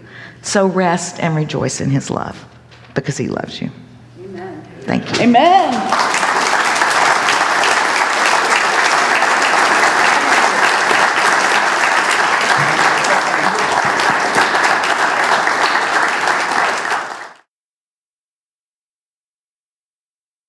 So 0.40 0.66
rest 0.66 1.20
and 1.20 1.36
rejoice 1.36 1.82
in 1.82 1.90
his 1.90 2.08
love 2.08 2.42
because 2.94 3.18
he 3.18 3.28
loves 3.28 3.60
you. 3.60 3.70
Amen. 4.18 4.66
Thank 4.80 5.18
you. 5.18 5.24
Amen. 5.24 6.23